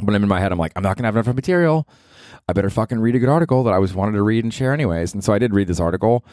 But 0.01 0.15
I'm 0.15 0.24
in 0.24 0.29
my 0.29 0.41
head, 0.41 0.51
I'm 0.51 0.60
like 0.60 0.74
I'm 0.75 0.84
not 0.84 0.98
gonna 0.98 1.08
have 1.08 1.15
enough 1.15 1.34
material. 1.34 1.88
I 2.50 2.53
better 2.53 2.70
fucking 2.70 3.00
read 3.00 3.15
a 3.15 3.20
good 3.20 3.29
article 3.29 3.63
that 3.63 3.74
I 3.74 3.79
was 3.79 3.94
wanted 3.94 4.13
to 4.13 4.22
read 4.22 4.44
and 4.44 4.53
share 4.53 4.74
anyways. 4.74 5.13
And 5.13 5.24
so 5.24 5.34
I 5.34 5.39
did 5.39 5.53
read 5.53 5.67
this 5.67 5.79
article. 5.79 6.25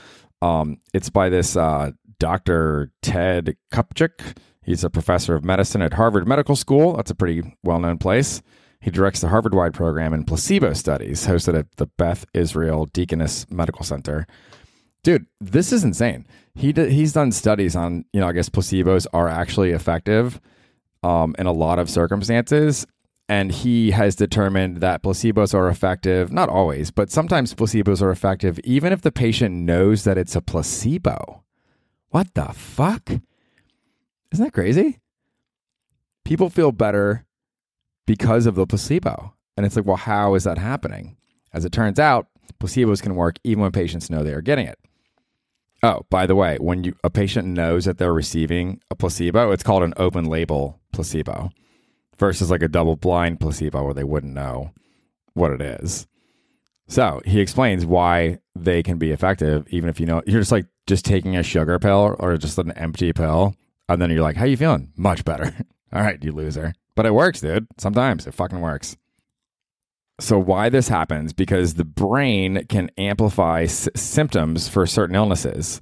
Um, 0.43 0.79
it's 0.93 1.09
by 1.09 1.29
this 1.29 1.57
uh, 1.57 1.93
Dr. 2.23 2.93
Ted 3.03 3.57
Kaptchuk. 3.73 4.37
He's 4.63 4.85
a 4.85 4.91
professor 4.91 5.35
of 5.35 5.45
medicine 5.45 5.83
at 5.83 5.95
Harvard 5.95 6.29
Medical 6.29 6.55
School. 6.55 6.95
That's 6.95 7.11
a 7.11 7.17
pretty 7.17 7.57
well 7.65 7.81
known 7.81 7.99
place. 7.99 8.43
He 8.81 8.93
directs 8.93 9.21
the 9.21 9.27
Harvard 9.27 9.55
wide 9.55 9.75
program 9.75 10.15
in 10.15 10.23
placebo 10.23 10.73
studies, 10.75 11.27
hosted 11.27 11.59
at 11.59 11.75
the 11.79 11.87
Beth 11.87 12.25
Israel 12.33 12.87
Deaconess 12.87 13.51
Medical 13.51 13.85
Center. 13.85 14.29
Dude, 15.03 15.27
this 15.41 15.73
is 15.73 15.83
insane. 15.83 16.25
He 16.55 16.73
d- 16.73 16.91
he's 16.91 17.13
done 17.13 17.33
studies 17.33 17.75
on, 17.75 18.05
you 18.13 18.21
know, 18.21 18.29
I 18.29 18.33
guess 18.33 18.49
placebos 18.49 19.05
are 19.13 19.27
actually 19.27 19.73
effective 19.73 20.41
um, 21.03 21.35
in 21.41 21.47
a 21.47 21.53
lot 21.53 21.81
of 21.81 21.91
circumstances. 21.91 22.87
And 23.29 23.51
he 23.51 23.91
has 23.91 24.15
determined 24.15 24.77
that 24.77 25.03
placebos 25.03 25.55
are 25.55 25.69
effective, 25.69 26.31
not 26.33 26.49
always, 26.49 26.93
but 26.93 27.11
sometimes 27.11 27.53
placebos 27.53 28.01
are 28.01 28.13
effective 28.13 28.61
even 28.63 28.93
if 28.93 29.03
the 29.03 29.11
patient 29.11 29.57
knows 29.57 30.05
that 30.05 30.17
it's 30.17 30.37
a 30.37 30.41
placebo. 30.41 31.43
What 32.13 32.35
the 32.35 32.45
fuck? 32.53 33.09
Isn't 33.09 34.45
that 34.45 34.53
crazy? 34.53 35.01
People 36.27 36.51
feel 36.51 36.71
better 36.71 37.25
because 38.07 38.45
of 38.45 38.55
the 38.55 38.67
placebo. 38.67 39.33
And 39.57 39.65
it's 39.65 39.77
like, 39.77 39.87
well, 39.87 39.97
how 39.97 40.35
is 40.35 40.45
that 40.45 40.59
happening? 40.59 41.17
As 41.55 41.65
it 41.65 41.73
turns 41.73 41.99
out, 41.99 42.27
placebos 42.61 43.03
can 43.03 43.15
work 43.15 43.39
even 43.45 43.63
when 43.63 43.73
patients 43.73 44.11
know 44.11 44.23
they 44.23 44.35
are 44.35 44.43
getting 44.43 44.67
it. 44.67 44.79
Oh, 45.83 46.03
by 46.11 46.27
the 46.27 46.35
way, 46.35 46.59
when 46.61 46.85
you 46.85 46.95
a 47.03 47.09
patient 47.09 47.49
knows 47.49 47.87
that 47.87 47.97
they're 47.97 48.13
receiving 48.13 48.83
a 48.91 48.95
placebo, 48.95 49.51
it's 49.51 49.65
called 49.65 49.83
an 49.83 49.95
open 49.97 50.27
label 50.27 50.79
placebo 50.93 51.51
versus 52.19 52.51
like 52.51 52.63
a 52.63 52.69
double 52.69 52.97
blind 52.97 53.41
placebo 53.41 53.83
where 53.85 53.95
they 53.95 54.05
wouldn't 54.05 54.35
know 54.35 54.73
what 55.33 55.51
it 55.51 55.63
is. 55.63 56.07
So 56.93 57.23
he 57.25 57.41
explains 57.41 57.87
why 57.87 58.37
they 58.55 58.83
can 58.83 58.99
be 58.99 59.13
effective, 59.13 59.67
even 59.71 59.89
if 59.89 59.99
you 59.99 60.05
know 60.05 60.21
you're 60.27 60.43
just 60.43 60.53
like 60.53 60.67
just 60.87 61.07
taking 61.07 61.39
a 61.39 61.43
sugar 61.43 61.79
pill 61.79 62.17
or 62.19 62.37
just 62.37 62.59
an 62.59 62.71
empty 62.73 63.15
pill, 63.15 63.55
and 63.89 64.03
then 64.03 64.11
you're 64.11 64.21
like, 64.21 64.37
"How 64.37 64.45
you 64.45 64.59
feeling? 64.59 64.93
Much 64.95 65.25
better." 65.25 65.55
All 65.95 66.03
right, 66.03 66.23
you 66.23 66.33
loser. 66.33 66.75
But 66.95 67.07
it 67.07 67.15
works, 67.15 67.41
dude. 67.41 67.67
Sometimes 67.79 68.27
it 68.27 68.35
fucking 68.35 68.61
works. 68.61 68.99
So 70.21 70.39
why 70.39 70.69
this 70.69 70.89
happens? 70.89 71.33
Because 71.33 71.75
the 71.75 71.85
brain 71.87 72.67
can 72.69 72.91
amplify 72.99 73.63
s- 73.63 73.89
symptoms 73.97 74.69
for 74.69 74.87
certain 74.87 75.17
illnesses. 75.17 75.81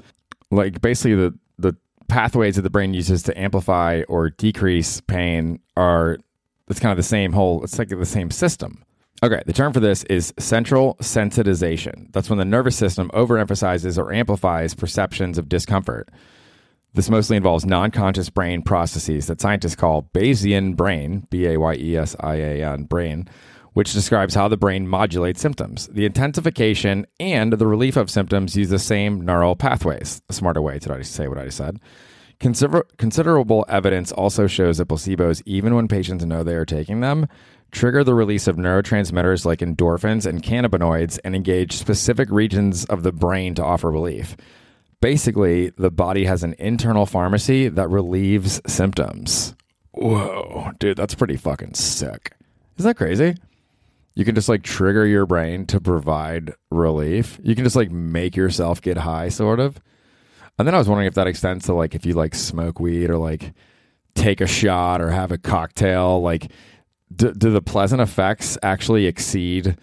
Like 0.52 0.80
basically 0.80 1.16
the 1.16 1.36
the 1.58 1.76
pathways 2.06 2.54
that 2.54 2.62
the 2.62 2.70
brain 2.70 2.94
uses 2.94 3.24
to 3.24 3.36
amplify 3.36 4.02
or 4.08 4.30
decrease 4.30 5.00
pain 5.00 5.58
are 5.76 6.18
it's 6.68 6.78
kind 6.78 6.92
of 6.92 6.96
the 6.98 7.02
same 7.02 7.32
whole 7.32 7.64
it's 7.64 7.80
like 7.80 7.88
the 7.88 8.06
same 8.06 8.30
system. 8.30 8.84
Okay, 9.22 9.42
the 9.44 9.52
term 9.52 9.74
for 9.74 9.80
this 9.80 10.02
is 10.04 10.32
central 10.38 10.96
sensitization. 11.02 12.10
That's 12.12 12.30
when 12.30 12.38
the 12.38 12.44
nervous 12.46 12.76
system 12.76 13.10
overemphasizes 13.10 13.98
or 13.98 14.14
amplifies 14.14 14.74
perceptions 14.74 15.36
of 15.36 15.46
discomfort. 15.46 16.08
This 16.94 17.10
mostly 17.10 17.36
involves 17.36 17.66
non 17.66 17.90
conscious 17.90 18.30
brain 18.30 18.62
processes 18.62 19.26
that 19.26 19.40
scientists 19.40 19.76
call 19.76 20.08
Bayesian 20.14 20.74
brain, 20.74 21.26
B 21.28 21.46
A 21.46 21.58
Y 21.58 21.74
E 21.74 21.96
S 21.98 22.16
I 22.18 22.36
A 22.36 22.64
N 22.72 22.84
brain, 22.84 23.28
which 23.74 23.92
describes 23.92 24.34
how 24.34 24.48
the 24.48 24.56
brain 24.56 24.88
modulates 24.88 25.40
symptoms. 25.40 25.86
The 25.88 26.06
intensification 26.06 27.06
and 27.20 27.52
the 27.52 27.66
relief 27.66 27.98
of 27.98 28.10
symptoms 28.10 28.56
use 28.56 28.70
the 28.70 28.78
same 28.78 29.20
neural 29.20 29.54
pathways. 29.54 30.22
A 30.30 30.32
smarter 30.32 30.62
way 30.62 30.78
to 30.78 31.04
say 31.04 31.28
what 31.28 31.38
I 31.38 31.44
just 31.44 31.58
said. 31.58 31.78
Consider- 32.40 32.87
considerable 32.97 33.66
evidence 33.68 34.12
also 34.12 34.47
shows 34.47 34.78
that 34.78 34.88
placebos, 34.88 35.42
even 35.44 35.75
when 35.75 35.88
patients 35.88 36.25
know 36.25 36.42
they 36.42 36.54
are 36.54 36.64
taking 36.64 37.00
them, 37.00 37.28
trigger 37.70 38.02
the 38.02 38.14
release 38.14 38.49
of 38.49 38.56
neurotransmitters 38.56 39.45
like 39.45 39.60
endorphins 39.60 40.25
and 40.26 40.43
cannabinoids 40.43 41.19
and 41.23 41.36
engage 41.36 41.76
specific 41.76 42.30
regions 42.30 42.86
of 42.86 43.02
the 43.02 43.12
brain 43.12 43.54
to 43.54 43.64
offer 43.64 43.91
relief. 43.91 44.36
Basically, 45.02 45.71
the 45.71 45.91
body 45.91 46.25
has 46.25 46.43
an 46.43 46.54
internal 46.58 47.06
pharmacy 47.06 47.69
that 47.69 47.88
relieves 47.88 48.60
symptoms. 48.67 49.54
Whoa, 49.93 50.73
dude, 50.78 50.97
that's 50.97 51.14
pretty 51.14 51.36
fucking 51.36 51.75
sick. 51.75 52.32
Isn't 52.78 52.88
that 52.88 52.97
crazy? 52.97 53.34
You 54.14 54.25
can 54.25 54.34
just 54.34 54.49
like 54.49 54.62
trigger 54.62 55.06
your 55.06 55.26
brain 55.26 55.67
to 55.67 55.80
provide 55.80 56.54
relief. 56.71 57.38
You 57.43 57.54
can 57.54 57.64
just 57.64 57.76
like 57.76 57.91
make 57.91 58.34
yourself 58.36 58.80
get 58.80 58.99
high, 58.99 59.28
sort 59.28 59.60
of. 59.60 59.80
And 60.60 60.66
then 60.66 60.75
I 60.75 60.78
was 60.78 60.88
wondering 60.88 61.06
if 61.06 61.14
that 61.14 61.26
extends 61.26 61.64
to 61.64 61.73
like 61.73 61.94
if 61.94 62.04
you 62.04 62.12
like 62.12 62.34
smoke 62.34 62.80
weed 62.80 63.08
or 63.08 63.16
like 63.16 63.54
take 64.14 64.42
a 64.42 64.46
shot 64.46 65.00
or 65.00 65.08
have 65.08 65.32
a 65.32 65.38
cocktail, 65.38 66.20
like 66.20 66.52
do, 67.16 67.32
do 67.32 67.50
the 67.50 67.62
pleasant 67.62 68.02
effects 68.02 68.58
actually 68.62 69.06
exceed 69.06 69.78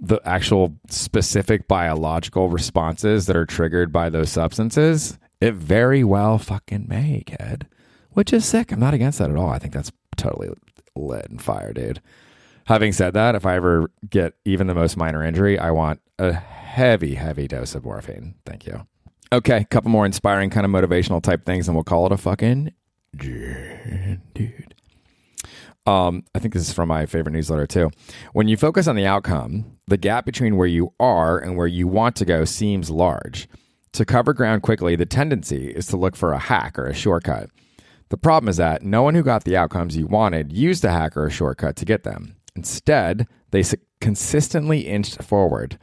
the 0.00 0.22
actual 0.24 0.74
specific 0.88 1.68
biological 1.68 2.48
responses 2.48 3.26
that 3.26 3.36
are 3.36 3.44
triggered 3.44 3.92
by 3.92 4.08
those 4.08 4.30
substances? 4.30 5.18
It 5.42 5.52
very 5.52 6.02
well 6.02 6.38
fucking 6.38 6.86
may, 6.88 7.24
kid. 7.26 7.66
Which 8.12 8.32
is 8.32 8.46
sick. 8.46 8.72
I'm 8.72 8.80
not 8.80 8.94
against 8.94 9.18
that 9.18 9.28
at 9.28 9.36
all. 9.36 9.50
I 9.50 9.58
think 9.58 9.74
that's 9.74 9.92
totally 10.16 10.48
lit 10.96 11.28
and 11.28 11.42
fire, 11.42 11.74
dude. 11.74 12.00
Having 12.64 12.92
said 12.92 13.12
that, 13.12 13.34
if 13.34 13.44
I 13.44 13.56
ever 13.56 13.90
get 14.08 14.32
even 14.46 14.66
the 14.66 14.74
most 14.74 14.96
minor 14.96 15.22
injury, 15.22 15.58
I 15.58 15.72
want 15.72 16.00
a 16.18 16.32
heavy, 16.32 17.16
heavy 17.16 17.46
dose 17.48 17.74
of 17.74 17.84
morphine. 17.84 18.36
Thank 18.46 18.64
you. 18.64 18.86
Okay, 19.32 19.56
a 19.56 19.64
couple 19.64 19.90
more 19.90 20.04
inspiring 20.04 20.50
kind 20.50 20.66
of 20.66 20.70
motivational 20.70 21.22
type 21.22 21.46
things, 21.46 21.66
and 21.66 21.74
we'll 21.74 21.84
call 21.84 22.04
it 22.04 22.12
a 22.12 22.18
fucking 22.18 22.74
dude. 23.16 24.74
Um, 25.86 26.24
I 26.34 26.38
think 26.38 26.52
this 26.52 26.68
is 26.68 26.74
from 26.74 26.90
my 26.90 27.06
favorite 27.06 27.32
newsletter 27.32 27.66
too. 27.66 27.90
When 28.34 28.46
you 28.46 28.58
focus 28.58 28.86
on 28.86 28.94
the 28.94 29.06
outcome, 29.06 29.78
the 29.86 29.96
gap 29.96 30.26
between 30.26 30.58
where 30.58 30.66
you 30.66 30.92
are 31.00 31.38
and 31.38 31.56
where 31.56 31.66
you 31.66 31.88
want 31.88 32.14
to 32.16 32.26
go 32.26 32.44
seems 32.44 32.90
large. 32.90 33.48
To 33.94 34.04
cover 34.04 34.34
ground 34.34 34.62
quickly, 34.62 34.96
the 34.96 35.06
tendency 35.06 35.68
is 35.68 35.86
to 35.86 35.96
look 35.96 36.14
for 36.14 36.32
a 36.32 36.38
hack 36.38 36.78
or 36.78 36.86
a 36.86 36.94
shortcut. 36.94 37.48
The 38.10 38.18
problem 38.18 38.50
is 38.50 38.58
that 38.58 38.82
no 38.82 39.02
one 39.02 39.14
who 39.14 39.22
got 39.22 39.44
the 39.44 39.56
outcomes 39.56 39.96
you 39.96 40.06
wanted 40.06 40.52
used 40.52 40.84
a 40.84 40.92
hack 40.92 41.16
or 41.16 41.26
a 41.26 41.30
shortcut 41.30 41.76
to 41.76 41.86
get 41.86 42.04
them. 42.04 42.36
Instead, 42.54 43.26
they 43.50 43.64
consistently 44.00 44.80
inched 44.80 45.22
forward. 45.22 45.78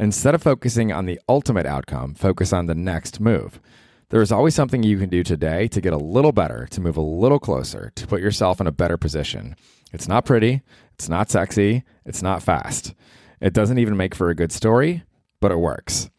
Instead 0.00 0.32
of 0.32 0.40
focusing 0.40 0.92
on 0.92 1.06
the 1.06 1.20
ultimate 1.28 1.66
outcome, 1.66 2.14
focus 2.14 2.52
on 2.52 2.66
the 2.66 2.74
next 2.74 3.18
move. 3.18 3.60
There 4.10 4.22
is 4.22 4.30
always 4.30 4.54
something 4.54 4.84
you 4.84 4.96
can 4.96 5.08
do 5.08 5.24
today 5.24 5.66
to 5.66 5.80
get 5.80 5.92
a 5.92 5.98
little 5.98 6.30
better, 6.30 6.68
to 6.70 6.80
move 6.80 6.96
a 6.96 7.00
little 7.00 7.40
closer, 7.40 7.90
to 7.96 8.06
put 8.06 8.20
yourself 8.20 8.60
in 8.60 8.68
a 8.68 8.72
better 8.72 8.96
position. 8.96 9.56
It's 9.92 10.06
not 10.06 10.24
pretty, 10.24 10.62
it's 10.94 11.08
not 11.08 11.30
sexy, 11.30 11.82
it's 12.06 12.22
not 12.22 12.44
fast. 12.44 12.94
It 13.40 13.52
doesn't 13.52 13.80
even 13.80 13.96
make 13.96 14.14
for 14.14 14.30
a 14.30 14.36
good 14.36 14.52
story, 14.52 15.02
but 15.40 15.50
it 15.50 15.58
works. 15.58 16.10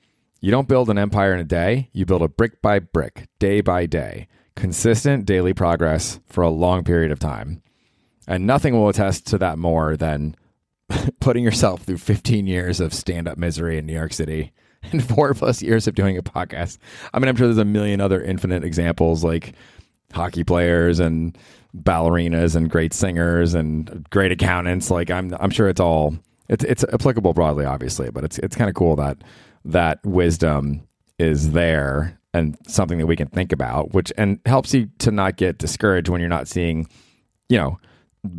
You 0.41 0.51
don't 0.51 0.67
build 0.67 0.89
an 0.89 0.97
empire 0.97 1.33
in 1.33 1.39
a 1.39 1.45
day, 1.45 1.89
you 1.93 2.05
build 2.05 2.21
a 2.21 2.27
brick 2.27 2.61
by 2.61 2.79
brick, 2.79 3.29
day 3.39 3.61
by 3.61 3.85
day. 3.85 4.27
Consistent 4.57 5.25
daily 5.25 5.53
progress 5.53 6.19
for 6.27 6.41
a 6.41 6.49
long 6.49 6.83
period 6.83 7.11
of 7.11 7.19
time. 7.19 7.63
And 8.27 8.45
nothing 8.45 8.73
will 8.73 8.89
attest 8.89 9.25
to 9.27 9.37
that 9.37 9.57
more 9.57 9.95
than 9.95 10.35
putting 11.19 11.43
yourself 11.43 11.83
through 11.83 11.97
15 11.97 12.47
years 12.47 12.79
of 12.79 12.93
stand 12.93 13.27
up 13.27 13.37
misery 13.37 13.77
in 13.77 13.85
New 13.85 13.93
York 13.93 14.13
City 14.13 14.51
and 14.91 15.03
four 15.03 15.33
plus 15.33 15.61
years 15.61 15.87
of 15.87 15.95
doing 15.95 16.17
a 16.17 16.23
podcast. 16.23 16.77
I 17.13 17.19
mean, 17.19 17.29
I'm 17.29 17.35
sure 17.35 17.47
there's 17.47 17.57
a 17.57 17.65
million 17.65 18.01
other 18.01 18.21
infinite 18.21 18.63
examples 18.63 19.23
like 19.23 19.53
hockey 20.13 20.43
players 20.43 20.99
and 20.99 21.37
ballerinas 21.77 22.55
and 22.55 22.69
great 22.69 22.93
singers 22.93 23.53
and 23.53 24.07
great 24.09 24.31
accountants. 24.31 24.89
Like 24.89 25.11
I'm, 25.11 25.35
I'm 25.39 25.51
sure 25.51 25.69
it's 25.69 25.81
all 25.81 26.15
it's 26.47 26.63
it's 26.63 26.83
applicable 26.85 27.33
broadly, 27.33 27.65
obviously, 27.65 28.09
but 28.09 28.23
it's 28.23 28.39
it's 28.39 28.55
kind 28.55 28.69
of 28.69 28.75
cool 28.75 28.95
that 28.95 29.17
that 29.65 30.03
wisdom 30.03 30.87
is 31.19 31.51
there 31.51 32.19
and 32.33 32.57
something 32.67 32.97
that 32.97 33.07
we 33.07 33.15
can 33.15 33.27
think 33.27 33.51
about, 33.51 33.93
which 33.93 34.11
and 34.17 34.39
helps 34.45 34.73
you 34.73 34.89
to 34.99 35.11
not 35.11 35.37
get 35.37 35.57
discouraged 35.57 36.09
when 36.09 36.21
you're 36.21 36.29
not 36.29 36.47
seeing, 36.47 36.87
you 37.49 37.57
know, 37.57 37.79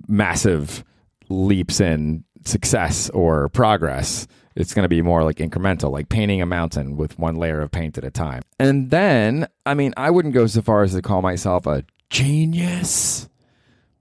massive 0.08 0.84
leaps 1.28 1.80
in 1.80 2.24
success 2.44 3.10
or 3.10 3.48
progress. 3.48 4.26
It's 4.56 4.74
going 4.74 4.82
to 4.82 4.88
be 4.88 5.02
more 5.02 5.22
like 5.22 5.36
incremental, 5.36 5.90
like 5.92 6.08
painting 6.08 6.42
a 6.42 6.46
mountain 6.46 6.96
with 6.96 7.18
one 7.18 7.36
layer 7.36 7.60
of 7.60 7.70
paint 7.70 7.96
at 7.96 8.04
a 8.04 8.10
time. 8.10 8.42
And 8.58 8.90
then, 8.90 9.46
I 9.64 9.74
mean, 9.74 9.94
I 9.96 10.10
wouldn't 10.10 10.34
go 10.34 10.46
so 10.46 10.60
far 10.60 10.82
as 10.82 10.92
to 10.92 11.02
call 11.02 11.22
myself 11.22 11.66
a 11.66 11.84
genius, 12.10 13.28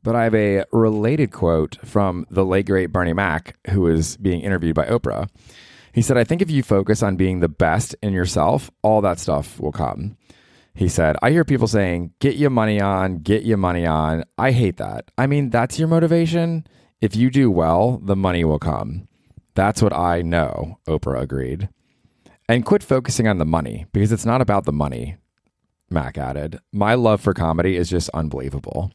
but 0.04 0.16
I 0.16 0.24
have 0.24 0.36
a 0.36 0.66
related 0.72 1.32
quote 1.32 1.78
from 1.86 2.26
the 2.30 2.44
late 2.44 2.66
great 2.66 2.92
Bernie 2.92 3.14
Mac, 3.14 3.58
who 3.70 3.82
was 3.82 4.18
being 4.18 4.42
interviewed 4.42 4.76
by 4.76 4.86
Oprah. 4.86 5.30
He 5.94 6.02
said, 6.02 6.18
I 6.18 6.24
think 6.24 6.42
if 6.42 6.50
you 6.52 6.64
focus 6.64 7.04
on 7.04 7.16
being 7.16 7.40
the 7.40 7.50
best 7.50 7.96
in 8.02 8.14
yourself, 8.14 8.72
all 8.82 9.02
that 9.02 9.20
stuff 9.20 9.60
will 9.60 9.72
come. 9.72 10.18
He 10.74 10.88
said, 10.88 11.18
I 11.22 11.32
hear 11.32 11.44
people 11.44 11.68
saying, 11.68 12.14
get 12.20 12.36
your 12.36 12.52
money 12.52 12.80
on, 12.80 13.18
get 13.18 13.44
your 13.44 13.58
money 13.58 13.86
on. 13.86 14.24
I 14.38 14.52
hate 14.52 14.78
that. 14.78 15.12
I 15.18 15.28
mean, 15.28 15.50
that's 15.50 15.78
your 15.78 15.88
motivation. 15.88 16.66
If 17.02 17.16
you 17.16 17.30
do 17.30 17.50
well, 17.50 18.00
the 18.04 18.16
money 18.16 18.44
will 18.44 18.60
come. 18.60 19.08
That's 19.56 19.82
what 19.82 19.94
I 19.94 20.22
know, 20.22 20.80
Oprah 20.88 21.22
agreed. 21.22 21.70
and 22.48 22.66
quit 22.66 22.82
focusing 22.82 23.28
on 23.28 23.38
the 23.38 23.46
money 23.46 23.86
because 23.94 24.12
it's 24.12 24.26
not 24.26 24.42
about 24.42 24.66
the 24.66 24.74
money. 24.74 25.18
Mac 25.92 26.18
added, 26.18 26.60
"My 26.74 26.96
love 26.96 27.22
for 27.22 27.34
comedy 27.34 27.76
is 27.76 27.90
just 27.92 28.10
unbelievable." 28.10 28.92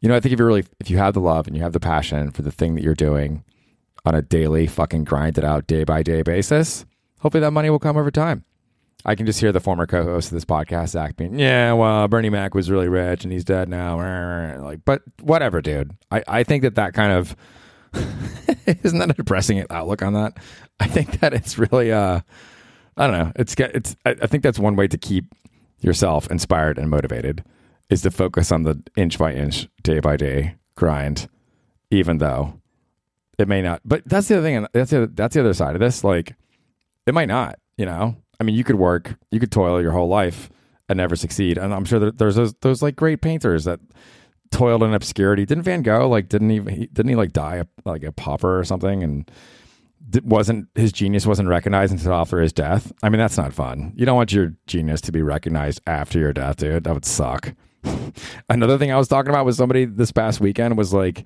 You 0.00 0.08
know, 0.08 0.16
I 0.16 0.20
think 0.20 0.32
if 0.32 0.40
you 0.40 0.44
really, 0.44 0.64
if 0.80 0.90
you 0.90 0.98
have 0.98 1.14
the 1.14 1.20
love 1.20 1.46
and 1.46 1.56
you 1.56 1.62
have 1.62 1.72
the 1.72 1.78
passion 1.78 2.32
for 2.32 2.42
the 2.42 2.50
thing 2.50 2.74
that 2.74 2.82
you're 2.82 2.94
doing 2.94 3.44
on 4.04 4.16
a 4.16 4.22
daily 4.22 4.66
fucking 4.66 5.04
grind 5.04 5.38
it 5.38 5.44
out 5.44 5.68
day 5.68 5.84
by 5.84 6.02
day 6.02 6.22
basis, 6.22 6.84
hopefully 7.20 7.42
that 7.42 7.52
money 7.52 7.70
will 7.70 7.78
come 7.78 7.96
over 7.96 8.10
time. 8.10 8.44
I 9.04 9.14
can 9.14 9.26
just 9.26 9.40
hear 9.40 9.52
the 9.52 9.60
former 9.60 9.86
co-host 9.86 10.28
of 10.28 10.34
this 10.34 10.44
podcast, 10.44 10.88
Zach, 10.88 11.16
being, 11.16 11.38
"Yeah, 11.38 11.72
well, 11.72 12.06
Bernie 12.08 12.30
Mac 12.30 12.54
was 12.54 12.70
really 12.70 12.88
rich 12.88 13.24
and 13.24 13.32
he's 13.32 13.44
dead 13.44 13.68
now." 13.68 14.00
Like, 14.60 14.80
but 14.84 15.02
whatever, 15.20 15.60
dude. 15.60 15.92
I 16.10 16.22
I 16.28 16.42
think 16.44 16.62
that 16.62 16.74
that 16.74 16.92
kind 16.92 17.12
of 17.12 17.36
isn't 18.66 18.98
that 18.98 19.10
a 19.10 19.14
depressing 19.14 19.64
outlook 19.70 20.02
on 20.02 20.12
that? 20.14 20.36
I 20.78 20.86
think 20.86 21.20
that 21.20 21.32
it's 21.34 21.58
really 21.58 21.92
uh, 21.92 22.20
I 22.96 23.06
don't 23.06 23.18
know. 23.18 23.32
It's 23.36 23.54
it's. 23.58 23.96
I, 24.04 24.10
I 24.22 24.26
think 24.26 24.42
that's 24.42 24.58
one 24.58 24.76
way 24.76 24.86
to 24.88 24.98
keep 24.98 25.34
yourself 25.80 26.30
inspired 26.30 26.78
and 26.78 26.90
motivated 26.90 27.44
is 27.88 28.02
to 28.02 28.10
focus 28.10 28.52
on 28.52 28.62
the 28.62 28.80
inch 28.96 29.18
by 29.18 29.32
inch, 29.32 29.68
day 29.82 30.00
by 30.00 30.16
day 30.16 30.54
grind, 30.76 31.28
even 31.90 32.18
though 32.18 32.60
it 33.38 33.48
may 33.48 33.62
not. 33.62 33.80
But 33.84 34.02
that's 34.06 34.28
the 34.28 34.38
other 34.38 34.46
thing. 34.46 34.66
That's 34.72 34.90
the 34.90 35.10
that's 35.12 35.34
the 35.34 35.40
other 35.40 35.54
side 35.54 35.74
of 35.74 35.80
this. 35.80 36.04
Like, 36.04 36.34
it 37.06 37.14
might 37.14 37.28
not. 37.28 37.58
You 37.76 37.86
know, 37.86 38.16
I 38.40 38.44
mean, 38.44 38.56
you 38.56 38.64
could 38.64 38.76
work, 38.76 39.16
you 39.30 39.38
could 39.38 39.52
toil 39.52 39.80
your 39.82 39.92
whole 39.92 40.08
life 40.08 40.50
and 40.88 40.96
never 40.96 41.14
succeed. 41.14 41.58
And 41.58 41.74
I'm 41.74 41.84
sure 41.84 42.10
there's 42.10 42.36
those, 42.36 42.54
those 42.54 42.82
like 42.82 42.96
great 42.96 43.20
painters 43.20 43.64
that 43.64 43.80
toiled 44.50 44.82
in 44.82 44.94
obscurity. 44.94 45.46
Didn't 45.46 45.64
Van 45.64 45.82
Gogh 45.82 46.08
like 46.08 46.28
didn't 46.28 46.50
even 46.50 46.88
didn't 46.92 47.08
he 47.08 47.14
like 47.14 47.32
die 47.32 47.56
a, 47.56 47.66
like 47.84 48.02
a 48.02 48.12
pauper 48.12 48.58
or 48.58 48.64
something 48.64 49.02
and 49.02 49.30
wasn't 50.24 50.68
his 50.74 50.92
genius 50.92 51.26
wasn't 51.26 51.48
recognized 51.48 51.92
until 51.92 52.14
after 52.14 52.40
his 52.40 52.52
death. 52.52 52.92
I 53.02 53.08
mean, 53.08 53.18
that's 53.18 53.36
not 53.36 53.52
fun. 53.52 53.92
You 53.94 54.06
don't 54.06 54.16
want 54.16 54.32
your 54.32 54.54
genius 54.66 55.00
to 55.02 55.12
be 55.12 55.22
recognized 55.22 55.80
after 55.86 56.18
your 56.18 56.32
death, 56.32 56.56
dude. 56.56 56.84
That 56.84 56.94
would 56.94 57.04
suck. 57.04 57.54
Another 58.48 58.78
thing 58.78 58.90
I 58.90 58.96
was 58.96 59.08
talking 59.08 59.30
about 59.30 59.46
with 59.46 59.56
somebody 59.56 59.84
this 59.84 60.10
past 60.10 60.40
weekend 60.40 60.76
was 60.76 60.92
like, 60.92 61.24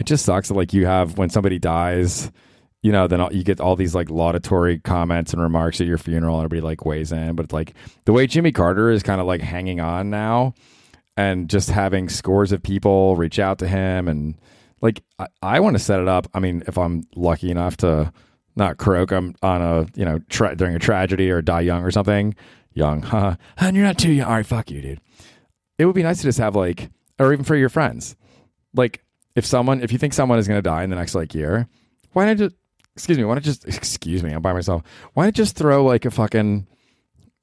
it 0.00 0.04
just 0.04 0.24
sucks 0.24 0.48
that 0.48 0.54
like 0.54 0.72
you 0.72 0.86
have 0.86 1.18
when 1.18 1.28
somebody 1.28 1.58
dies, 1.58 2.30
you 2.82 2.92
know, 2.92 3.06
then 3.06 3.26
you 3.30 3.44
get 3.44 3.60
all 3.60 3.76
these 3.76 3.94
like 3.94 4.10
laudatory 4.10 4.78
comments 4.80 5.32
and 5.32 5.40
remarks 5.40 5.80
at 5.80 5.86
your 5.86 5.98
funeral, 5.98 6.36
and 6.36 6.44
everybody 6.44 6.60
like 6.60 6.84
weighs 6.84 7.12
in. 7.12 7.34
But 7.36 7.44
it's 7.44 7.52
like 7.52 7.74
the 8.04 8.12
way 8.12 8.26
Jimmy 8.26 8.52
Carter 8.52 8.90
is 8.90 9.02
kind 9.02 9.20
of 9.20 9.26
like 9.26 9.40
hanging 9.40 9.80
on 9.80 10.10
now, 10.10 10.54
and 11.16 11.48
just 11.48 11.70
having 11.70 12.08
scores 12.08 12.52
of 12.52 12.62
people 12.62 13.16
reach 13.16 13.38
out 13.38 13.58
to 13.58 13.68
him 13.68 14.08
and 14.08 14.36
like 14.80 15.02
I, 15.18 15.26
I 15.42 15.60
want 15.60 15.76
to 15.76 15.78
set 15.78 16.00
it 16.00 16.08
up. 16.08 16.28
I 16.34 16.40
mean, 16.40 16.62
if 16.66 16.76
I'm 16.76 17.04
lucky 17.14 17.50
enough 17.50 17.78
to 17.78 18.12
not 18.56 18.76
croak, 18.76 19.12
I'm 19.12 19.34
on 19.42 19.62
a 19.62 19.86
you 19.94 20.04
know 20.04 20.18
tra- 20.28 20.56
during 20.56 20.74
a 20.74 20.80
tragedy 20.80 21.30
or 21.30 21.40
die 21.40 21.60
young 21.62 21.82
or 21.82 21.90
something. 21.90 22.34
Young, 22.74 23.02
huh? 23.02 23.36
And 23.58 23.76
you're 23.76 23.84
not 23.84 23.98
too 23.98 24.10
young. 24.10 24.26
All 24.26 24.34
right, 24.34 24.46
fuck 24.46 24.70
you, 24.70 24.80
dude. 24.80 25.00
It 25.78 25.84
would 25.84 25.94
be 25.94 26.02
nice 26.02 26.18
to 26.18 26.22
just 26.24 26.38
have 26.38 26.56
like, 26.56 26.90
or 27.18 27.32
even 27.32 27.44
for 27.44 27.54
your 27.54 27.68
friends, 27.68 28.16
like 28.74 29.04
if 29.36 29.44
someone, 29.44 29.82
if 29.82 29.92
you 29.92 29.98
think 29.98 30.14
someone 30.14 30.38
is 30.38 30.48
going 30.48 30.56
to 30.56 30.62
die 30.62 30.82
in 30.82 30.88
the 30.88 30.96
next 30.96 31.14
like 31.14 31.34
year, 31.34 31.68
why 32.12 32.24
not 32.24 32.38
just, 32.38 32.54
excuse 32.94 33.18
me, 33.18 33.24
why 33.24 33.34
not 33.34 33.42
just, 33.42 33.64
excuse 33.66 34.22
me, 34.22 34.32
I'm 34.32 34.42
by 34.42 34.52
myself. 34.52 34.82
Why 35.14 35.24
not 35.26 35.34
just 35.34 35.56
throw 35.56 35.84
like 35.84 36.04
a 36.04 36.10
fucking, 36.10 36.66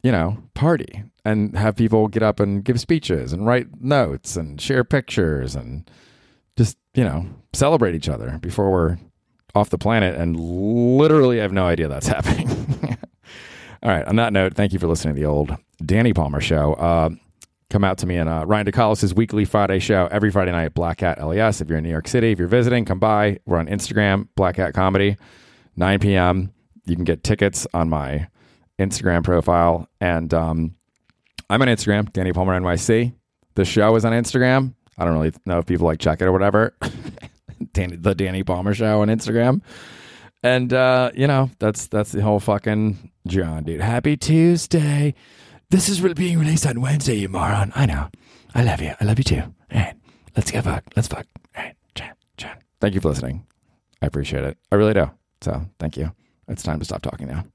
you 0.03 0.11
know, 0.11 0.37
party 0.53 1.03
and 1.25 1.57
have 1.57 1.75
people 1.75 2.07
get 2.07 2.23
up 2.23 2.39
and 2.39 2.63
give 2.63 2.79
speeches 2.79 3.33
and 3.33 3.45
write 3.45 3.81
notes 3.81 4.35
and 4.35 4.59
share 4.59 4.83
pictures 4.83 5.55
and 5.55 5.89
just 6.57 6.77
you 6.93 7.03
know 7.03 7.25
celebrate 7.53 7.95
each 7.95 8.09
other 8.09 8.37
before 8.41 8.71
we're 8.71 8.97
off 9.55 9.69
the 9.69 9.77
planet 9.77 10.15
and 10.15 10.39
literally 10.39 11.39
I 11.39 11.43
have 11.43 11.53
no 11.53 11.65
idea 11.65 11.87
that's 11.87 12.07
happening. 12.15 12.49
All 13.81 13.89
right. 13.89 14.05
On 14.05 14.17
that 14.17 14.33
note, 14.33 14.55
thank 14.55 14.73
you 14.73 14.79
for 14.79 14.87
listening 14.87 15.15
to 15.15 15.21
the 15.21 15.25
old 15.25 15.55
Danny 15.85 16.13
Palmer 16.13 16.41
show. 16.41 16.73
Uh, 16.73 17.11
come 17.69 17.83
out 17.83 17.97
to 17.99 18.07
me 18.07 18.17
and 18.17 18.27
uh, 18.29 18.45
Ryan 18.45 18.65
DeCollis' 18.65 19.15
weekly 19.15 19.45
Friday 19.45 19.79
show 19.79 20.07
every 20.11 20.31
Friday 20.31 20.51
night 20.51 20.73
Black 20.73 20.97
Cat 20.97 21.25
LES. 21.25 21.61
If 21.61 21.69
you're 21.69 21.77
in 21.77 21.83
New 21.83 21.89
York 21.89 22.07
City, 22.07 22.31
if 22.31 22.39
you're 22.39 22.47
visiting, 22.47 22.85
come 22.85 22.99
by. 22.99 23.39
We're 23.45 23.57
on 23.57 23.67
Instagram, 23.67 24.27
Black 24.35 24.55
Cat 24.55 24.73
Comedy, 24.73 25.17
9 25.75 25.99
p.m. 25.99 26.51
You 26.85 26.95
can 26.95 27.05
get 27.05 27.23
tickets 27.23 27.67
on 27.73 27.89
my 27.89 28.27
Instagram 28.79 29.23
profile. 29.23 29.87
And 30.01 30.33
um, 30.33 30.75
I'm 31.49 31.61
on 31.61 31.67
Instagram, 31.67 32.11
Danny 32.11 32.33
Palmer 32.33 32.59
NYC. 32.59 33.13
The 33.55 33.65
show 33.65 33.95
is 33.95 34.05
on 34.05 34.13
Instagram. 34.13 34.73
I 34.97 35.05
don't 35.05 35.13
really 35.13 35.31
know 35.45 35.59
if 35.59 35.65
people 35.65 35.85
like 35.85 35.99
check 35.99 36.21
it 36.21 36.25
or 36.25 36.31
whatever. 36.31 36.75
Danny, 37.73 37.95
the 37.95 38.15
Danny 38.15 38.43
Palmer 38.43 38.73
Show 38.73 39.01
on 39.01 39.07
Instagram. 39.07 39.61
And 40.43 40.73
uh, 40.73 41.11
you 41.13 41.27
know, 41.27 41.49
that's 41.59 41.87
that's 41.87 42.11
the 42.11 42.21
whole 42.21 42.39
fucking 42.39 43.11
John, 43.27 43.63
dude. 43.63 43.81
Happy 43.81 44.15
Tuesday. 44.15 45.13
This 45.71 45.87
is 45.87 46.01
being 46.15 46.39
released 46.39 46.65
on 46.65 46.81
Wednesday, 46.81 47.13
you 47.13 47.29
moron. 47.29 47.71
I 47.75 47.85
know. 47.85 48.09
I 48.55 48.63
love 48.63 48.81
you. 48.81 48.93
I 48.99 49.05
love 49.05 49.19
you 49.19 49.23
too. 49.23 49.41
All 49.41 49.53
right. 49.71 49.93
Let's 50.35 50.49
get 50.49 50.63
fucked. 50.63 50.95
Let's 50.95 51.07
fuck. 51.07 51.27
All 51.55 51.63
right. 51.63 51.75
John. 51.93 52.13
John. 52.37 52.57
Thank 52.81 52.95
you 52.95 53.01
for 53.01 53.09
listening. 53.09 53.45
I 54.01 54.07
appreciate 54.07 54.43
it. 54.45 54.57
I 54.71 54.75
really 54.75 54.95
do. 54.95 55.11
So 55.41 55.61
thank 55.77 55.95
you. 55.95 56.11
It's 56.47 56.63
time 56.63 56.79
to 56.79 56.85
stop 56.85 57.03
talking 57.03 57.27
now. 57.27 57.45